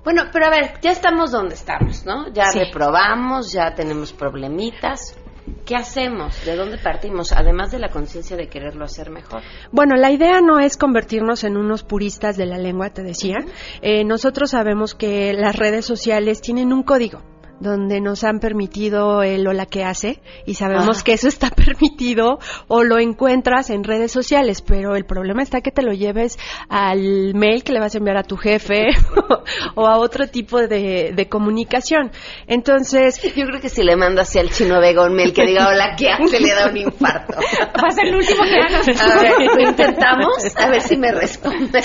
Bueno, 0.08 0.30
pero 0.32 0.46
a 0.46 0.50
ver, 0.50 0.80
ya 0.82 0.92
estamos 0.92 1.32
donde 1.32 1.56
estamos, 1.56 2.06
¿no? 2.06 2.32
Ya 2.32 2.46
Sí. 2.46 2.60
reprobamos, 2.60 3.52
ya 3.52 3.76
tenemos 3.76 4.14
problemitas. 4.14 5.20
¿Qué 5.66 5.76
hacemos? 5.76 6.46
¿De 6.46 6.56
dónde 6.56 6.78
partimos? 6.78 7.34
Además 7.34 7.72
de 7.72 7.80
la 7.80 7.90
conciencia 7.90 8.38
de 8.38 8.48
quererlo 8.48 8.86
hacer 8.86 9.10
mejor. 9.10 9.42
Bueno, 9.70 9.98
la 9.98 10.10
idea 10.10 10.40
no 10.40 10.60
es 10.60 10.78
convertirnos 10.78 11.44
en 11.44 11.58
unos 11.58 11.84
puristas 11.84 12.38
de 12.38 12.46
la 12.46 12.58
lengua, 12.58 12.92
te 12.92 13.04
decía. 13.04 13.36
Eh, 13.82 14.06
nosotros 14.06 14.52
sabemos 14.52 14.96
que 14.96 15.34
las 15.34 15.58
redes 15.58 15.86
sociales 15.86 16.40
tienen 16.40 16.72
un 16.72 16.84
código 16.84 17.22
donde 17.60 18.02
nos 18.02 18.24
han 18.24 18.40
permitido 18.40 19.24
el 19.24 19.48
hola 19.48 19.66
que 19.66 19.84
hace 19.84 20.22
y 20.46 20.54
sabemos 20.54 21.04
que 21.04 21.14
eso 21.14 21.28
está 21.28 21.50
permitido 21.56 22.40
o 22.68 22.84
lo 22.84 23.00
encuentras 23.00 23.70
en 23.70 23.84
redes 23.84 24.12
sociales, 24.12 24.62
pero 24.62 24.96
el 24.96 25.06
problema 25.06 25.42
está 25.42 25.62
que 25.62 25.72
te 25.72 25.82
lo 25.82 25.94
lleves 25.94 26.38
al 26.70 27.34
mail 27.34 27.64
que 27.64 27.72
le 27.72 27.80
vas 27.80 27.96
a 27.96 27.98
enviar 27.98 28.18
a 28.18 28.24
tu 28.24 28.38
jefe 28.38 28.88
o 29.76 29.88
a 29.88 29.98
otro 29.98 30.28
tipo 30.28 30.60
de, 30.60 31.14
de 31.16 31.30
comunicación. 31.30 32.12
Entonces, 32.48 33.22
yo 33.36 33.46
creo 33.46 33.62
que 33.62 33.70
si 33.70 33.84
le 33.84 33.96
mando 33.96 34.22
así 34.22 34.40
al 34.40 34.50
chino 34.50 34.80
Vega 34.80 35.06
un 35.06 35.16
mail 35.16 35.34
que 35.34 35.46
diga 35.46 35.70
hola 35.70 35.96
que 35.98 36.10
hace 36.10 36.40
le 36.40 36.54
da 36.54 36.70
un 36.70 36.78
infarto. 36.78 37.38
Va 37.38 37.88
a 37.88 37.92
ser 37.92 38.08
el 38.08 38.16
último 38.16 38.44
que 38.44 38.60
hagas. 38.60 38.88
A 39.02 39.22
ver, 39.22 39.34
lo 39.56 39.70
intentamos, 39.70 40.56
a 40.56 40.70
ver 40.70 40.82
si 40.82 40.98
me 40.98 41.12
responde. 41.12 41.82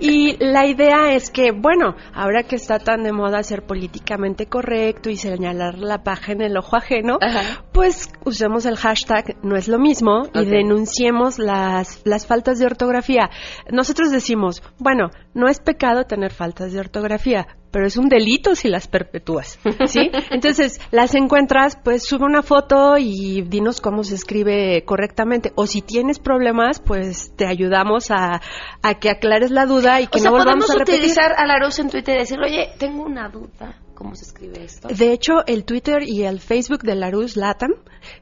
Y 0.00 0.36
la 0.38 0.66
idea 0.66 1.12
es 1.14 1.30
que, 1.30 1.52
bueno, 1.52 1.96
ahora 2.14 2.42
que 2.44 2.56
está 2.56 2.78
tan 2.78 3.02
de 3.02 3.12
moda 3.12 3.42
ser 3.42 3.62
políticamente 3.62 4.46
correcto 4.46 4.99
y 5.08 5.16
señalar 5.16 5.78
la 5.78 6.02
paja 6.02 6.32
en 6.32 6.42
el 6.42 6.56
ojo 6.56 6.76
ajeno, 6.76 7.18
pues 7.72 8.10
usemos 8.24 8.66
el 8.66 8.76
hashtag 8.76 9.36
no 9.42 9.56
es 9.56 9.68
lo 9.68 9.78
mismo 9.78 10.24
y 10.34 10.44
denunciemos 10.44 11.38
las, 11.38 12.02
las 12.04 12.26
faltas 12.26 12.58
de 12.58 12.66
ortografía. 12.66 13.30
Nosotros 13.70 14.10
decimos, 14.10 14.62
bueno, 14.78 15.10
no 15.32 15.48
es 15.48 15.60
pecado 15.60 16.04
tener 16.04 16.32
faltas 16.32 16.72
de 16.72 16.80
ortografía, 16.80 17.46
pero 17.70 17.86
es 17.86 17.96
un 17.96 18.08
delito 18.08 18.54
si 18.54 18.68
las 18.68 18.88
perpetúas, 18.88 19.58
¿sí? 19.86 20.10
Entonces, 20.30 20.80
las 20.90 21.14
encuentras, 21.14 21.78
pues 21.82 22.04
sube 22.04 22.24
una 22.24 22.42
foto 22.42 22.98
y 22.98 23.42
dinos 23.42 23.80
cómo 23.80 24.02
se 24.02 24.16
escribe 24.16 24.84
correctamente. 24.84 25.52
O 25.54 25.66
si 25.66 25.80
tienes 25.80 26.18
problemas, 26.18 26.80
pues 26.80 27.32
te 27.36 27.46
ayudamos 27.46 28.10
a, 28.10 28.40
a 28.82 28.94
que 28.94 29.10
aclares 29.10 29.50
la 29.50 29.66
duda 29.66 30.00
y 30.00 30.08
que 30.08 30.18
o 30.18 30.22
sea, 30.22 30.30
no 30.30 30.36
volvamos 30.36 30.66
podemos 30.66 30.70
a 30.70 30.78
repetir. 30.80 31.00
utilizar 31.00 31.32
a 31.36 31.46
la 31.46 31.60
en 31.78 31.90
Twitter 31.90 32.16
y 32.16 32.18
decir, 32.20 32.38
oye, 32.40 32.70
tengo 32.78 33.04
una 33.04 33.28
duda. 33.28 33.76
¿Cómo 34.00 34.14
se 34.14 34.24
escribe 34.24 34.64
esto? 34.64 34.88
De 34.88 35.12
hecho, 35.12 35.44
el 35.46 35.66
Twitter 35.66 36.02
y 36.02 36.22
el 36.22 36.40
Facebook 36.40 36.84
de 36.84 36.94
Larus 36.94 37.36
Latam 37.36 37.72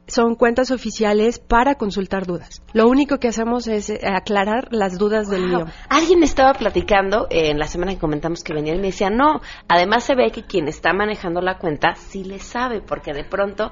son 0.09 0.35
cuentas 0.35 0.73
oficiales 0.73 1.39
para 1.39 1.77
consultar 1.77 2.27
dudas. 2.27 2.63
Lo 2.73 2.89
único 2.89 3.19
que 3.19 3.29
hacemos 3.29 3.69
es 3.69 3.89
eh, 3.89 4.01
aclarar 4.05 4.73
las 4.73 4.99
dudas 4.99 5.29
del 5.29 5.45
idioma. 5.45 5.73
Alguien 5.89 6.25
estaba 6.25 6.55
platicando 6.55 7.29
eh, 7.31 7.51
en 7.51 7.61
la 7.61 7.69
semana 7.69 7.93
que 7.95 8.01
comentamos 8.01 8.43
que 8.43 8.55
venía 8.55 8.75
y 8.75 8.79
me 8.79 8.89
decía, 8.89 9.09
no, 9.09 9.41
además 9.69 10.03
se 10.03 10.17
ve 10.17 10.33
que 10.33 10.43
quien 10.43 10.67
está 10.67 10.93
manejando 10.93 11.41
la 11.41 11.59
cuenta 11.59 11.95
sí 11.95 12.25
le 12.25 12.41
sabe, 12.41 12.81
porque 12.81 13.13
de 13.13 13.23
pronto 13.23 13.71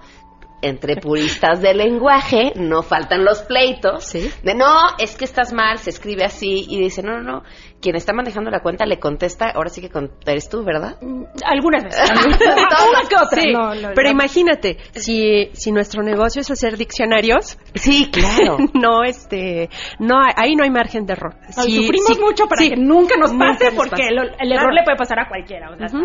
entre 0.62 0.96
puristas 0.96 1.60
del 1.60 1.78
lenguaje 1.78 2.52
no 2.56 2.82
faltan 2.82 3.24
los 3.24 3.42
pleitos 3.42 4.12
de 4.12 4.54
no, 4.54 4.74
es 4.98 5.14
que 5.16 5.24
estás 5.24 5.52
mal, 5.52 5.78
se 5.78 5.90
escribe 5.90 6.24
así 6.24 6.64
y 6.68 6.78
dice, 6.80 7.02
no, 7.02 7.18
no, 7.18 7.22
no, 7.22 7.42
quien 7.80 7.94
está 7.94 8.12
manejando 8.14 8.50
la 8.50 8.60
cuenta 8.60 8.86
le 8.86 8.98
contesta, 8.98 9.50
ahora 9.50 9.68
sí 9.68 9.80
que 9.82 9.90
eres 10.26 10.48
tú, 10.48 10.64
¿verdad? 10.64 10.96
Algunas 11.44 11.84
veces. 11.84 12.10
Una 12.16 13.08
que 13.08 13.16
otra, 13.16 13.42
Sí, 13.42 13.52
no, 13.52 13.74
no, 13.74 13.88
pero 13.94 14.08
no. 14.08 14.12
imagínate, 14.12 14.78
si, 14.92 15.50
si 15.52 15.72
nuestro 15.72 16.02
negocio 16.02 16.40
es 16.40 16.50
hacer 16.50 16.76
diccionarios, 16.76 17.58
sí, 17.74 18.10
claro. 18.10 18.56
no, 18.74 19.04
este, 19.04 19.68
no, 19.98 20.18
hay- 20.20 20.32
ahí 20.36 20.56
no 20.56 20.64
hay 20.64 20.70
margen 20.70 21.04
de 21.06 21.12
error. 21.12 21.34
Si- 21.50 21.76
sufrimos 21.76 22.14
si- 22.16 22.20
mucho 22.20 22.46
para 22.46 22.62
sí, 22.62 22.70
que 22.70 22.76
nunca 22.76 23.16
nos 23.18 23.32
nunca 23.32 23.46
pase, 23.52 23.64
nos 23.66 23.74
porque 23.74 23.90
pase. 23.90 24.08
el, 24.08 24.18
el 24.18 24.52
error 24.52 24.70
Claro. 24.70 24.70
le 24.72 24.82
puede 24.84 24.96
pasar 24.96 25.18
a 25.20 25.28
cualquiera. 25.28 25.70
O 25.70 25.76
sea, 25.76 25.86
hasta, 25.86 25.98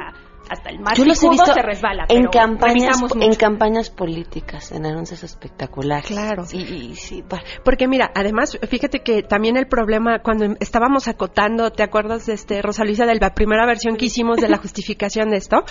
hasta 0.52 0.70
el 0.70 0.80
más 0.80 0.98
Yo 0.98 1.06
los 1.06 1.18
he 1.18 1.30
picudo 1.30 1.46
visto 1.46 1.54
se 1.54 1.62
resbala. 1.62 2.06
en 2.10 2.26
campañas, 2.28 3.02
en 3.20 3.36
campañas 3.36 3.90
políticas, 3.90 4.74
en 4.74 4.86
anuncios 4.86 5.24
espectaculares. 5.24 6.08
Claro. 6.08 6.44
Y 6.52 6.96
sí, 6.96 7.24
bueno. 7.28 7.46
Porque 7.64 7.88
mira, 7.88 8.12
además, 8.14 8.60
fíjate 8.68 9.00
que 9.00 9.24
también 9.24 9.56
el 9.56 9.68
problema, 9.68 10.20
cuando 10.20 10.58
estábamos 10.60 11.08
acotando, 11.08 11.72
¿te 11.72 11.84
acuerdas, 11.84 12.28
este, 12.28 12.62
Rosa 12.62 12.84
Luisa, 12.84 13.06
de 13.06 13.16
la 13.16 13.34
primera 13.34 13.66
versión 13.66 13.96
que 13.96 14.06
hicimos 14.06 14.38
de 14.42 14.50
la 14.50 14.58
justificación 14.62 15.30
de 15.30 15.38
esto? 15.38 15.64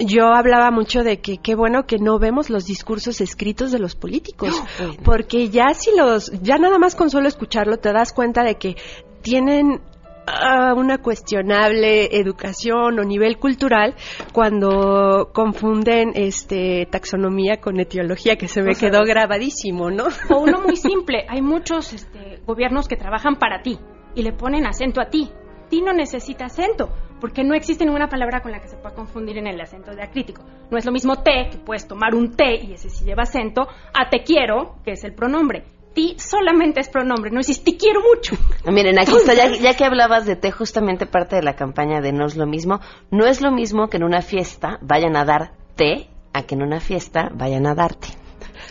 Yo 0.00 0.32
hablaba 0.34 0.72
mucho 0.72 1.02
de 1.02 1.20
que 1.20 1.38
qué 1.38 1.54
bueno 1.54 1.86
que 1.86 1.98
no 1.98 2.18
vemos 2.18 2.50
los 2.50 2.64
discursos 2.64 3.20
escritos 3.20 3.70
de 3.70 3.78
los 3.78 3.94
políticos, 3.94 4.60
porque 5.04 5.48
ya 5.48 5.74
si 5.74 5.96
los, 5.96 6.30
ya 6.40 6.56
nada 6.58 6.78
más 6.78 6.94
con 6.94 7.10
solo 7.10 7.26
escucharlo 7.26 7.78
te 7.78 7.92
das 7.92 8.12
cuenta 8.12 8.44
de 8.44 8.56
que 8.56 8.76
tienen 9.22 9.80
ah, 10.28 10.74
una 10.74 10.98
cuestionable 10.98 12.16
educación 12.18 12.98
o 12.98 13.04
nivel 13.04 13.38
cultural 13.38 13.94
cuando 14.32 15.30
confunden 15.32 16.12
este 16.14 16.86
taxonomía 16.90 17.60
con 17.60 17.80
etiología, 17.80 18.36
que 18.36 18.48
se 18.48 18.62
me 18.62 18.70
O 18.70 18.74
sea, 18.74 18.90
quedó 18.90 19.04
grabadísimo, 19.04 19.90
¿no? 19.90 20.04
O 20.30 20.40
uno 20.40 20.60
muy 20.64 20.76
simple, 20.76 21.26
hay 21.28 21.42
muchos 21.42 21.92
este, 21.92 22.40
gobiernos 22.46 22.88
que 22.88 22.96
trabajan 22.96 23.36
para 23.36 23.62
ti 23.62 23.78
y 24.14 24.22
le 24.22 24.32
ponen 24.32 24.66
acento 24.66 25.00
a 25.00 25.06
ti. 25.06 25.30
Ti 25.68 25.82
no 25.82 25.92
necesita 25.92 26.46
acento, 26.46 26.88
porque 27.20 27.44
no 27.44 27.54
existe 27.54 27.84
ninguna 27.84 28.08
palabra 28.08 28.40
con 28.40 28.52
la 28.52 28.60
que 28.60 28.68
se 28.68 28.76
pueda 28.76 28.94
confundir 28.94 29.36
en 29.36 29.46
el 29.46 29.60
acento 29.60 29.94
diacrítico. 29.94 30.42
No 30.70 30.78
es 30.78 30.86
lo 30.86 30.92
mismo 30.92 31.22
te, 31.22 31.50
que 31.50 31.58
puedes 31.58 31.86
tomar 31.86 32.14
un 32.14 32.34
te 32.34 32.56
y 32.56 32.72
ese 32.72 32.88
sí 32.88 33.04
lleva 33.04 33.24
acento, 33.24 33.68
a 33.92 34.08
te 34.08 34.22
quiero, 34.22 34.76
que 34.82 34.92
es 34.92 35.04
el 35.04 35.14
pronombre. 35.14 35.64
Ti 35.94 36.16
solamente 36.18 36.80
es 36.80 36.88
pronombre, 36.88 37.30
no 37.30 37.38
dices 37.38 37.62
te 37.64 37.76
quiero 37.76 38.00
mucho. 38.02 38.36
Miren, 38.70 38.98
aquí 38.98 39.12
está, 39.16 39.34
ya, 39.34 39.48
ya 39.56 39.74
que 39.74 39.84
hablabas 39.84 40.26
de 40.26 40.36
té, 40.36 40.50
justamente 40.50 41.06
parte 41.06 41.36
de 41.36 41.42
la 41.42 41.56
campaña 41.56 42.00
de 42.00 42.12
No 42.12 42.26
es 42.26 42.36
lo 42.36 42.46
mismo. 42.46 42.80
No 43.10 43.26
es 43.26 43.40
lo 43.40 43.50
mismo 43.50 43.88
que 43.88 43.96
en 43.96 44.04
una 44.04 44.22
fiesta 44.22 44.78
vayan 44.82 45.16
a 45.16 45.24
dar 45.24 45.52
té 45.76 46.08
a 46.32 46.42
que 46.42 46.54
en 46.54 46.62
una 46.62 46.80
fiesta 46.80 47.30
vayan 47.34 47.66
a 47.66 47.74
darte. 47.74 48.08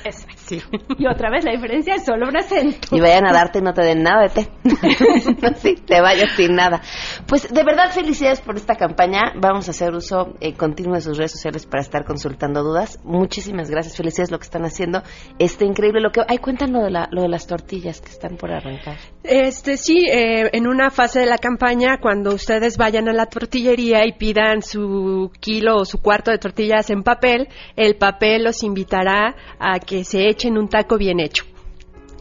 Exacto. 0.04 0.37
Y 0.56 1.08
otra 1.08 1.30
vez 1.30 1.44
la 1.44 1.52
diferencia 1.52 1.96
es 1.96 2.06
solo 2.06 2.28
un 2.28 2.38
acento. 2.38 2.96
Y 2.96 3.00
vayan 3.00 3.26
a 3.26 3.34
darte 3.34 3.60
y 3.60 3.62
no 3.62 3.74
te 3.74 3.82
den 3.82 4.04
nada 4.04 4.24
de 4.24 4.30
té. 4.30 4.48
sí, 5.58 5.76
te 5.76 6.02
vayas 6.02 6.32
sin 6.36 6.56
nada. 6.56 6.82
Pues 7.28 7.52
de 7.54 7.64
verdad 7.64 7.92
felicidades 7.92 8.42
por 8.42 8.56
esta 8.56 8.76
campaña. 8.76 9.34
Vamos 9.36 9.68
a 9.68 9.72
hacer 9.72 9.94
uso 9.94 10.36
eh, 10.40 10.54
continuo 10.54 10.96
de 10.96 11.02
sus 11.02 11.18
redes 11.18 11.32
sociales 11.32 11.66
para 11.66 11.82
estar 11.82 12.06
consultando 12.06 12.64
dudas. 12.64 13.00
Muchísimas 13.04 13.70
gracias, 13.70 13.98
felicidades 13.98 14.32
lo 14.32 14.40
que 14.40 14.46
están 14.46 14.64
haciendo. 14.64 15.04
Está 15.40 15.66
increíble 15.66 16.02
lo 16.02 16.12
que... 16.12 16.22
Ay, 16.28 16.38
cuentan 16.38 16.72
lo 16.74 16.84
de, 16.84 16.92
la, 16.92 17.08
lo 17.12 17.22
de 17.22 17.30
las 17.30 17.48
tortillas 17.48 18.02
que 18.02 18.10
están 18.10 18.38
por 18.38 18.52
arrancar. 18.52 18.98
Este 19.24 19.78
sí, 19.78 20.06
eh, 20.10 20.50
en 20.54 20.68
una 20.68 20.90
fase 20.90 21.20
de 21.20 21.26
la 21.26 21.38
campaña, 21.38 22.00
cuando 22.00 22.34
ustedes 22.34 22.78
vayan 22.78 23.10
a 23.10 23.14
la 23.14 23.26
tortillería 23.26 24.06
y 24.06 24.14
pidan 24.14 24.62
su 24.62 25.32
kilo 25.40 25.78
o 25.78 25.86
su 25.86 26.00
cuarto 26.02 26.32
de 26.32 26.38
tortillas 26.38 26.90
en 26.90 27.04
papel, 27.04 27.50
el 27.76 27.98
papel 27.98 28.44
los 28.44 28.64
invitará 28.64 29.36
a 29.60 29.80
que 29.80 30.04
se 30.04 30.28
echen 30.30 30.37
un 30.46 30.68
taco 30.70 30.98
bien 30.98 31.20
hecho. 31.20 31.44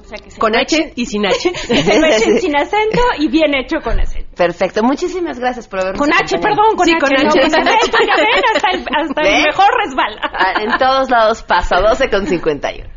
O 0.03 0.05
sea, 0.09 0.19
que 0.19 0.31
se 0.31 0.39
Con 0.39 0.55
H 0.55 0.77
echen- 0.77 0.93
y 0.95 1.07
sin 1.07 1.27
H. 1.27 1.53
echen 1.69 2.41
sin 2.41 2.55
acento 2.57 3.01
y 3.19 3.29
bien 3.29 3.55
hecho 3.57 3.79
con 3.83 3.99
acento. 4.01 4.29
Perfecto, 4.37 4.83
muchísimas 4.85 5.39
gracias 5.41 5.67
por 5.69 5.81
habernos 5.81 5.99
Con 6.01 6.13
H, 6.13 6.37
acompañado. 6.37 6.57
perdón, 6.57 6.77
con 6.77 6.87
Sí, 6.87 6.93
H. 6.93 7.01
con 7.01 7.11
no, 7.11 7.17
H. 7.19 7.29
con 7.41 7.55
acento. 7.59 7.99
Mira, 8.01 8.15
ven, 8.17 8.45
hasta 8.55 8.69
el, 8.71 8.85
hasta 9.09 9.23
el 9.23 9.43
mejor 9.45 9.67
resbala. 9.85 10.21
Ah, 10.33 10.53
En 10.63 10.71
todos 10.79 11.11
lados 11.11 11.43
pasa, 11.43 11.81
12 11.81 12.09
con 12.11 12.27
51. 12.27 12.89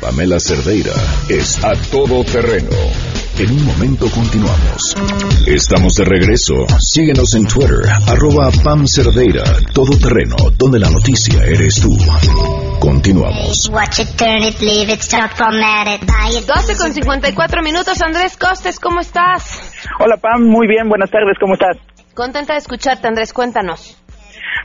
Pamela 0.00 0.38
Cerdeira 0.38 0.92
es 1.28 1.62
a 1.64 1.72
todoterreno. 1.90 2.70
En 3.36 3.50
un 3.50 3.64
momento 3.66 4.06
continuamos. 4.14 4.94
Estamos 5.48 5.94
de 5.94 6.04
regreso. 6.04 6.54
Síguenos 6.78 7.34
en 7.34 7.44
Twitter, 7.48 7.82
arroba 8.06 8.48
Pam 8.62 8.86
Cerdeira, 8.86 9.42
todoterreno, 9.74 10.36
donde 10.56 10.78
la 10.78 10.88
noticia 10.88 11.42
eres 11.42 11.80
tú. 11.82 11.90
Continuamos. 12.78 13.68
Watch 13.72 13.98
it, 13.98 14.16
turn 14.16 14.44
it, 14.44 14.60
leave 14.60 14.92
it, 14.92 15.00
stop, 15.00 15.32
format 15.34 15.88
it, 15.88 16.06
buy 16.06 16.38
it. 16.38 16.46
12 16.46 16.76
con 16.78 16.94
54 16.94 17.62
minutos. 17.62 18.00
Andrés 18.02 18.36
Costes, 18.36 18.78
¿cómo 18.78 19.00
estás? 19.00 19.60
Hola 19.98 20.16
Pam, 20.16 20.44
muy 20.44 20.68
bien, 20.68 20.88
buenas 20.88 21.10
tardes, 21.10 21.36
¿cómo 21.40 21.54
estás? 21.54 21.76
Contenta 22.14 22.52
de 22.52 22.60
escucharte, 22.60 23.08
Andrés, 23.08 23.32
cuéntanos. 23.32 23.98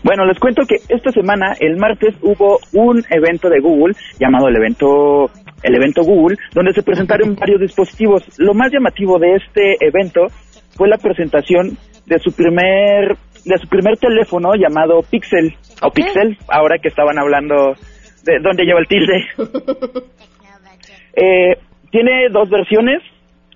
Bueno, 0.04 0.26
les 0.26 0.40
cuento 0.40 0.62
que 0.68 0.76
esta 0.88 1.12
semana, 1.12 1.56
el 1.60 1.76
martes, 1.78 2.16
hubo 2.22 2.60
un 2.74 3.04
evento 3.10 3.50
de 3.50 3.60
Google 3.60 3.96
llamado 4.20 4.48
el 4.48 4.56
evento 4.56 5.30
el 5.64 5.76
evento 5.76 6.04
Google, 6.04 6.38
donde 6.54 6.74
se 6.74 6.84
presentaron 6.84 7.36
varios 7.36 7.62
dispositivos. 7.62 8.24
Lo 8.38 8.54
más 8.54 8.72
llamativo 8.72 9.20
de 9.20 9.36
este 9.36 9.76
evento 9.80 10.28
fue 10.76 10.88
la 10.88 10.98
presentación 10.98 11.78
de 12.06 12.20
su 12.20 12.32
primer 12.32 13.18
de 13.46 13.58
su 13.58 13.68
primer 13.68 13.98
teléfono 13.98 14.54
llamado 14.56 15.02
Pixel 15.10 15.56
o 15.82 15.90
Pixel, 15.92 16.38
ahora 16.50 16.78
que 16.78 16.90
estaban 16.90 17.18
hablando 17.18 17.74
de 18.24 18.40
dónde 18.42 18.66
lleva 18.66 18.80
el 18.80 18.88
tilde. 18.88 19.26
Eh, 21.22 21.58
tiene 21.92 22.30
dos 22.32 22.50
versiones. 22.50 23.02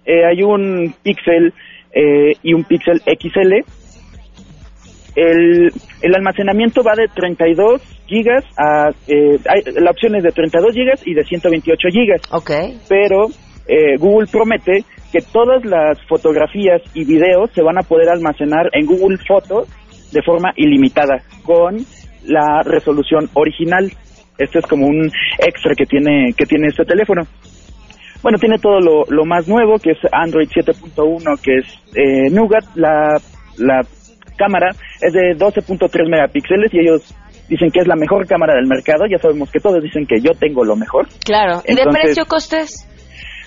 Eh, 0.05 0.25
hay 0.25 0.43
un 0.43 0.93
Pixel 1.01 1.53
eh, 1.93 2.33
y 2.41 2.53
un 2.53 2.65
Pixel 2.65 2.99
XL. 3.05 3.63
El, 5.15 5.71
el 6.01 6.15
almacenamiento 6.15 6.81
va 6.83 6.93
de 6.95 7.07
32 7.07 7.81
gigas 8.07 8.43
a... 8.57 8.89
eh, 9.07 9.37
hay- 9.47 9.73
la 9.81 9.91
opción 9.91 10.15
es 10.15 10.23
de 10.23 10.31
32 10.31 10.73
gigas 10.73 10.99
y 11.05 11.13
de 11.13 11.23
128 11.23 11.87
gigas. 11.91 12.21
Ok. 12.31 12.51
Pero 12.89 13.27
eh, 13.67 13.97
Google 13.97 14.27
promete 14.31 14.83
que 15.11 15.19
todas 15.31 15.63
las 15.65 16.01
fotografías 16.07 16.81
y 16.95 17.05
videos 17.05 17.51
se 17.53 17.61
van 17.61 17.77
a 17.77 17.83
poder 17.83 18.09
almacenar 18.09 18.69
en 18.73 18.85
Google 18.87 19.17
Fotos 19.27 19.69
de 20.11 20.21
forma 20.23 20.51
ilimitada 20.55 21.21
con 21.43 21.77
la 22.25 22.63
resolución 22.63 23.29
original. 23.33 23.91
Esto 24.39 24.59
es 24.59 24.65
como 24.65 24.87
un 24.87 25.11
extra 25.39 25.75
que 25.75 25.85
tiene 25.85 26.33
que 26.35 26.45
tiene 26.45 26.67
este 26.69 26.85
teléfono. 26.85 27.21
Bueno, 28.23 28.37
tiene 28.39 28.57
todo 28.57 28.79
lo, 28.79 29.03
lo 29.09 29.25
más 29.25 29.47
nuevo, 29.47 29.77
que 29.77 29.91
es 29.91 29.97
Android 30.11 30.47
7.1, 30.49 31.41
que 31.41 31.57
es 31.57 31.65
eh, 31.95 32.29
Nougat. 32.31 32.63
La, 32.75 33.19
la 33.57 33.81
cámara 34.35 34.69
es 35.01 35.13
de 35.13 35.35
12.3 35.37 36.09
megapíxeles 36.09 36.73
y 36.73 36.79
ellos 36.79 37.13
dicen 37.47 37.69
que 37.71 37.79
es 37.79 37.87
la 37.87 37.95
mejor 37.95 38.27
cámara 38.27 38.55
del 38.55 38.67
mercado. 38.67 39.05
Ya 39.09 39.17
sabemos 39.19 39.51
que 39.51 39.59
todos 39.59 39.81
dicen 39.81 40.05
que 40.05 40.19
yo 40.21 40.31
tengo 40.39 40.63
lo 40.63 40.75
mejor. 40.75 41.07
Claro. 41.23 41.61
¿Y 41.65 41.75
de 41.75 41.83
precio, 41.85 42.25
Costes? 42.25 42.87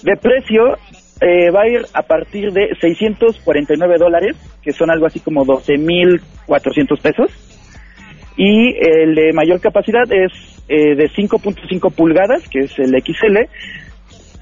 De 0.03 0.16
precio 0.16 0.76
eh, 1.20 1.51
va 1.51 1.62
a 1.62 1.68
ir 1.68 1.87
a 1.95 2.03
partir 2.03 2.53
de 2.53 2.68
649 2.80 3.95
dólares, 3.99 4.37
que 4.62 4.72
son 4.72 4.91
algo 4.91 5.07
así 5.07 5.20
como 5.20 5.45
12.400 5.45 7.01
pesos. 7.01 7.30
Y 8.37 8.76
el 8.78 9.14
de 9.14 9.32
mayor 9.32 9.61
capacidad 9.61 10.05
es 10.11 10.30
eh, 10.68 10.95
de 10.95 11.09
5.5 11.09 11.95
pulgadas, 11.95 12.47
que 12.49 12.61
es 12.61 12.78
el 12.78 12.91
XL, 13.01 13.39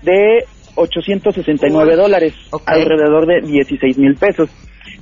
de 0.03 0.45
869 0.75 1.95
dólares, 1.95 2.35
alrededor 2.67 3.27
de 3.27 3.41
16 3.47 3.99
mil 3.99 4.17
pesos. 4.17 4.51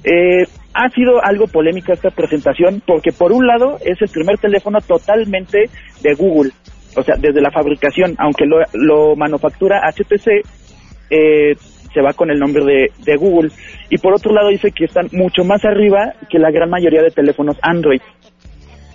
Eh, 0.04 0.44
ha 0.74 0.88
sido 0.90 1.22
algo 1.22 1.46
polémica 1.46 1.92
esta 1.92 2.10
presentación 2.10 2.82
porque 2.86 3.12
por 3.12 3.32
un 3.32 3.46
lado 3.46 3.78
es 3.84 4.00
el 4.00 4.08
primer 4.08 4.38
teléfono 4.38 4.80
totalmente 4.80 5.68
de 6.00 6.14
Google, 6.14 6.50
o 6.96 7.02
sea, 7.02 7.16
desde 7.18 7.40
la 7.40 7.50
fabricación, 7.50 8.14
aunque 8.18 8.44
lo, 8.46 8.58
lo 8.72 9.16
manufactura 9.16 9.80
HTC, 9.90 10.44
eh, 11.10 11.54
se 11.92 12.00
va 12.00 12.12
con 12.14 12.30
el 12.30 12.38
nombre 12.38 12.64
de, 12.64 12.90
de 13.04 13.16
Google. 13.16 13.50
Y 13.90 13.98
por 13.98 14.14
otro 14.14 14.32
lado 14.32 14.48
dice 14.48 14.72
que 14.72 14.86
están 14.86 15.08
mucho 15.12 15.44
más 15.44 15.64
arriba 15.64 16.14
que 16.30 16.38
la 16.38 16.50
gran 16.50 16.70
mayoría 16.70 17.02
de 17.02 17.10
teléfonos 17.10 17.56
Android. 17.62 18.00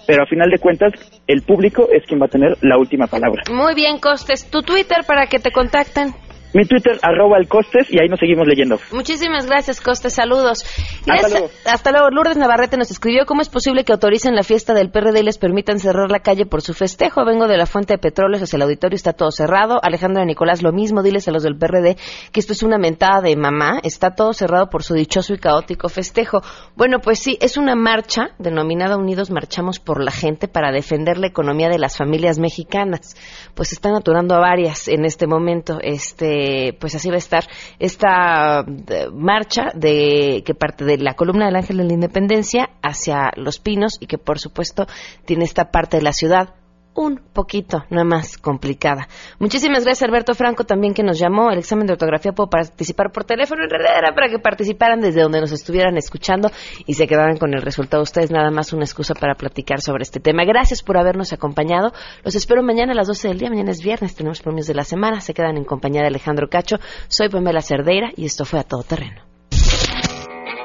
Pero 0.07 0.23
a 0.23 0.25
final 0.25 0.49
de 0.49 0.57
cuentas, 0.57 0.93
el 1.27 1.41
público 1.41 1.89
es 1.91 2.05
quien 2.05 2.21
va 2.21 2.25
a 2.25 2.29
tener 2.29 2.57
la 2.61 2.77
última 2.77 3.07
palabra. 3.07 3.43
Muy 3.51 3.75
bien, 3.75 3.99
Costes. 3.99 4.49
¿Tu 4.49 4.61
Twitter 4.61 4.99
para 5.05 5.27
que 5.27 5.37
te 5.39 5.51
contacten? 5.51 6.13
Mi 6.53 6.65
Twitter, 6.65 6.97
arroba 7.01 7.37
el 7.37 7.47
costes, 7.47 7.87
y 7.91 7.99
ahí 7.99 8.07
nos 8.07 8.19
seguimos 8.19 8.47
leyendo. 8.47 8.79
Muchísimas 8.91 9.45
gracias, 9.45 9.81
Costes. 9.81 10.13
Saludos. 10.13 10.63
Hasta 11.07 11.29
luego. 11.29 11.49
Hasta 11.65 11.91
luego. 11.91 12.09
Lourdes 12.09 12.37
Navarrete 12.37 12.77
nos 12.77 12.89
escribió 12.89 13.25
cómo 13.25 13.41
es 13.41 13.49
posible 13.49 13.83
que 13.83 13.91
autoricen 13.91 14.35
la 14.35 14.43
fiesta 14.43 14.73
del 14.73 14.89
PRD 14.89 15.19
y 15.19 15.23
les 15.23 15.37
permitan 15.37 15.79
cerrar 15.79 16.09
la 16.09 16.19
calle 16.19 16.45
por 16.45 16.61
su 16.61 16.73
festejo. 16.73 17.25
Vengo 17.25 17.47
de 17.47 17.57
la 17.57 17.65
fuente 17.65 17.93
de 17.93 17.99
petróleos 17.99 18.41
hacia 18.41 18.57
el 18.57 18.63
auditorio, 18.63 18.95
está 18.95 19.13
todo 19.13 19.31
cerrado. 19.31 19.79
Alejandra 19.81 20.23
Nicolás, 20.25 20.63
lo 20.63 20.71
mismo. 20.71 21.03
Diles 21.03 21.27
a 21.27 21.31
los 21.31 21.43
del 21.43 21.57
PRD 21.57 21.97
que 22.31 22.39
esto 22.39 22.53
es 22.53 22.63
una 22.63 22.77
mentada 22.77 23.21
de 23.21 23.35
mamá. 23.35 23.79
Está 23.83 24.11
todo 24.11 24.33
cerrado 24.33 24.69
por 24.69 24.83
su 24.83 24.93
dichoso 24.93 25.33
y 25.33 25.37
caótico 25.37 25.89
festejo. 25.89 26.41
Bueno, 26.75 26.99
pues 26.99 27.19
sí, 27.19 27.37
es 27.41 27.57
una 27.57 27.75
marcha 27.75 28.29
denominada 28.39 28.97
Unidos 28.97 29.31
Marchamos 29.31 29.79
por 29.79 30.03
la 30.03 30.11
Gente 30.11 30.47
para 30.47 30.71
defender 30.71 31.17
la 31.17 31.27
economía 31.27 31.69
de 31.69 31.77
las 31.77 31.97
familias 31.97 32.39
mexicanas. 32.39 33.15
Pues 33.53 33.73
están 33.73 33.95
aturando 33.95 34.35
a 34.35 34.39
varias 34.39 34.87
en 34.87 35.05
este 35.05 35.27
momento. 35.27 35.79
Este, 35.81 36.36
pues 36.79 36.95
así 36.95 37.09
va 37.09 37.15
a 37.15 37.19
estar 37.19 37.45
esta 37.79 38.61
eh, 38.61 39.07
marcha 39.13 39.71
de 39.73 40.43
que 40.45 40.53
parte 40.53 40.85
de 40.85 40.97
la 40.97 41.13
columna 41.13 41.45
del 41.45 41.55
Ángel 41.55 41.77
de 41.77 41.85
la 41.85 41.93
Independencia 41.93 42.69
hacia 42.81 43.31
Los 43.35 43.59
Pinos 43.59 43.97
y 43.99 44.07
que 44.07 44.17
por 44.17 44.39
supuesto 44.39 44.87
tiene 45.25 45.43
esta 45.43 45.71
parte 45.71 45.97
de 45.97 46.03
la 46.03 46.13
ciudad 46.13 46.55
un 46.97 47.21
poquito, 47.31 47.85
nada 47.91 48.03
más 48.03 48.39
complicada. 48.39 49.07
Muchísimas 49.37 49.85
gracias 49.85 50.09
Alberto 50.09 50.33
Franco 50.33 50.63
también 50.63 50.95
que 50.95 51.03
nos 51.03 51.19
llamó. 51.19 51.51
El 51.51 51.59
examen 51.59 51.85
de 51.85 51.93
ortografía 51.93 52.31
puedo 52.31 52.49
participar 52.49 53.11
por 53.11 53.23
teléfono. 53.23 53.63
En 53.63 53.69
realidad 53.69 53.99
era 53.99 54.15
para 54.15 54.29
que 54.29 54.39
participaran 54.39 54.99
desde 54.99 55.21
donde 55.21 55.39
nos 55.39 55.51
estuvieran 55.51 55.95
escuchando 55.95 56.49
y 56.87 56.95
se 56.95 57.05
quedaran 57.05 57.37
con 57.37 57.53
el 57.53 57.61
resultado. 57.61 58.01
Ustedes 58.01 58.31
nada 58.31 58.49
más 58.49 58.73
una 58.73 58.83
excusa 58.83 59.13
para 59.13 59.35
platicar 59.35 59.79
sobre 59.79 60.01
este 60.01 60.19
tema. 60.19 60.43
Gracias 60.43 60.81
por 60.81 60.97
habernos 60.97 61.31
acompañado. 61.33 61.93
Los 62.23 62.33
espero 62.33 62.63
mañana 62.63 62.93
a 62.93 62.95
las 62.95 63.07
12 63.07 63.27
del 63.27 63.37
día. 63.37 63.49
Mañana 63.49 63.69
es 63.69 63.83
viernes, 63.83 64.15
tenemos 64.15 64.41
premios 64.41 64.65
de 64.65 64.73
la 64.73 64.83
semana. 64.83 65.21
Se 65.21 65.35
quedan 65.35 65.55
en 65.55 65.65
compañía 65.65 66.01
de 66.01 66.07
Alejandro 66.07 66.49
Cacho. 66.49 66.77
Soy 67.09 67.29
Pamela 67.29 67.61
Cerdeira 67.61 68.09
y 68.15 68.25
esto 68.25 68.43
fue 68.43 68.59
a 68.59 68.63
todo 68.63 68.81
terreno. 68.81 69.21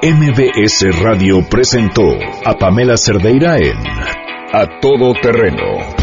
MBS 0.01 0.99
Radio 1.01 1.47
presentó 1.47 2.03
a 2.43 2.57
Pamela 2.57 2.97
Cerdeira 2.97 3.57
en 3.57 3.77
A 4.51 4.79
Todo 4.81 5.13
Terreno. 5.21 6.02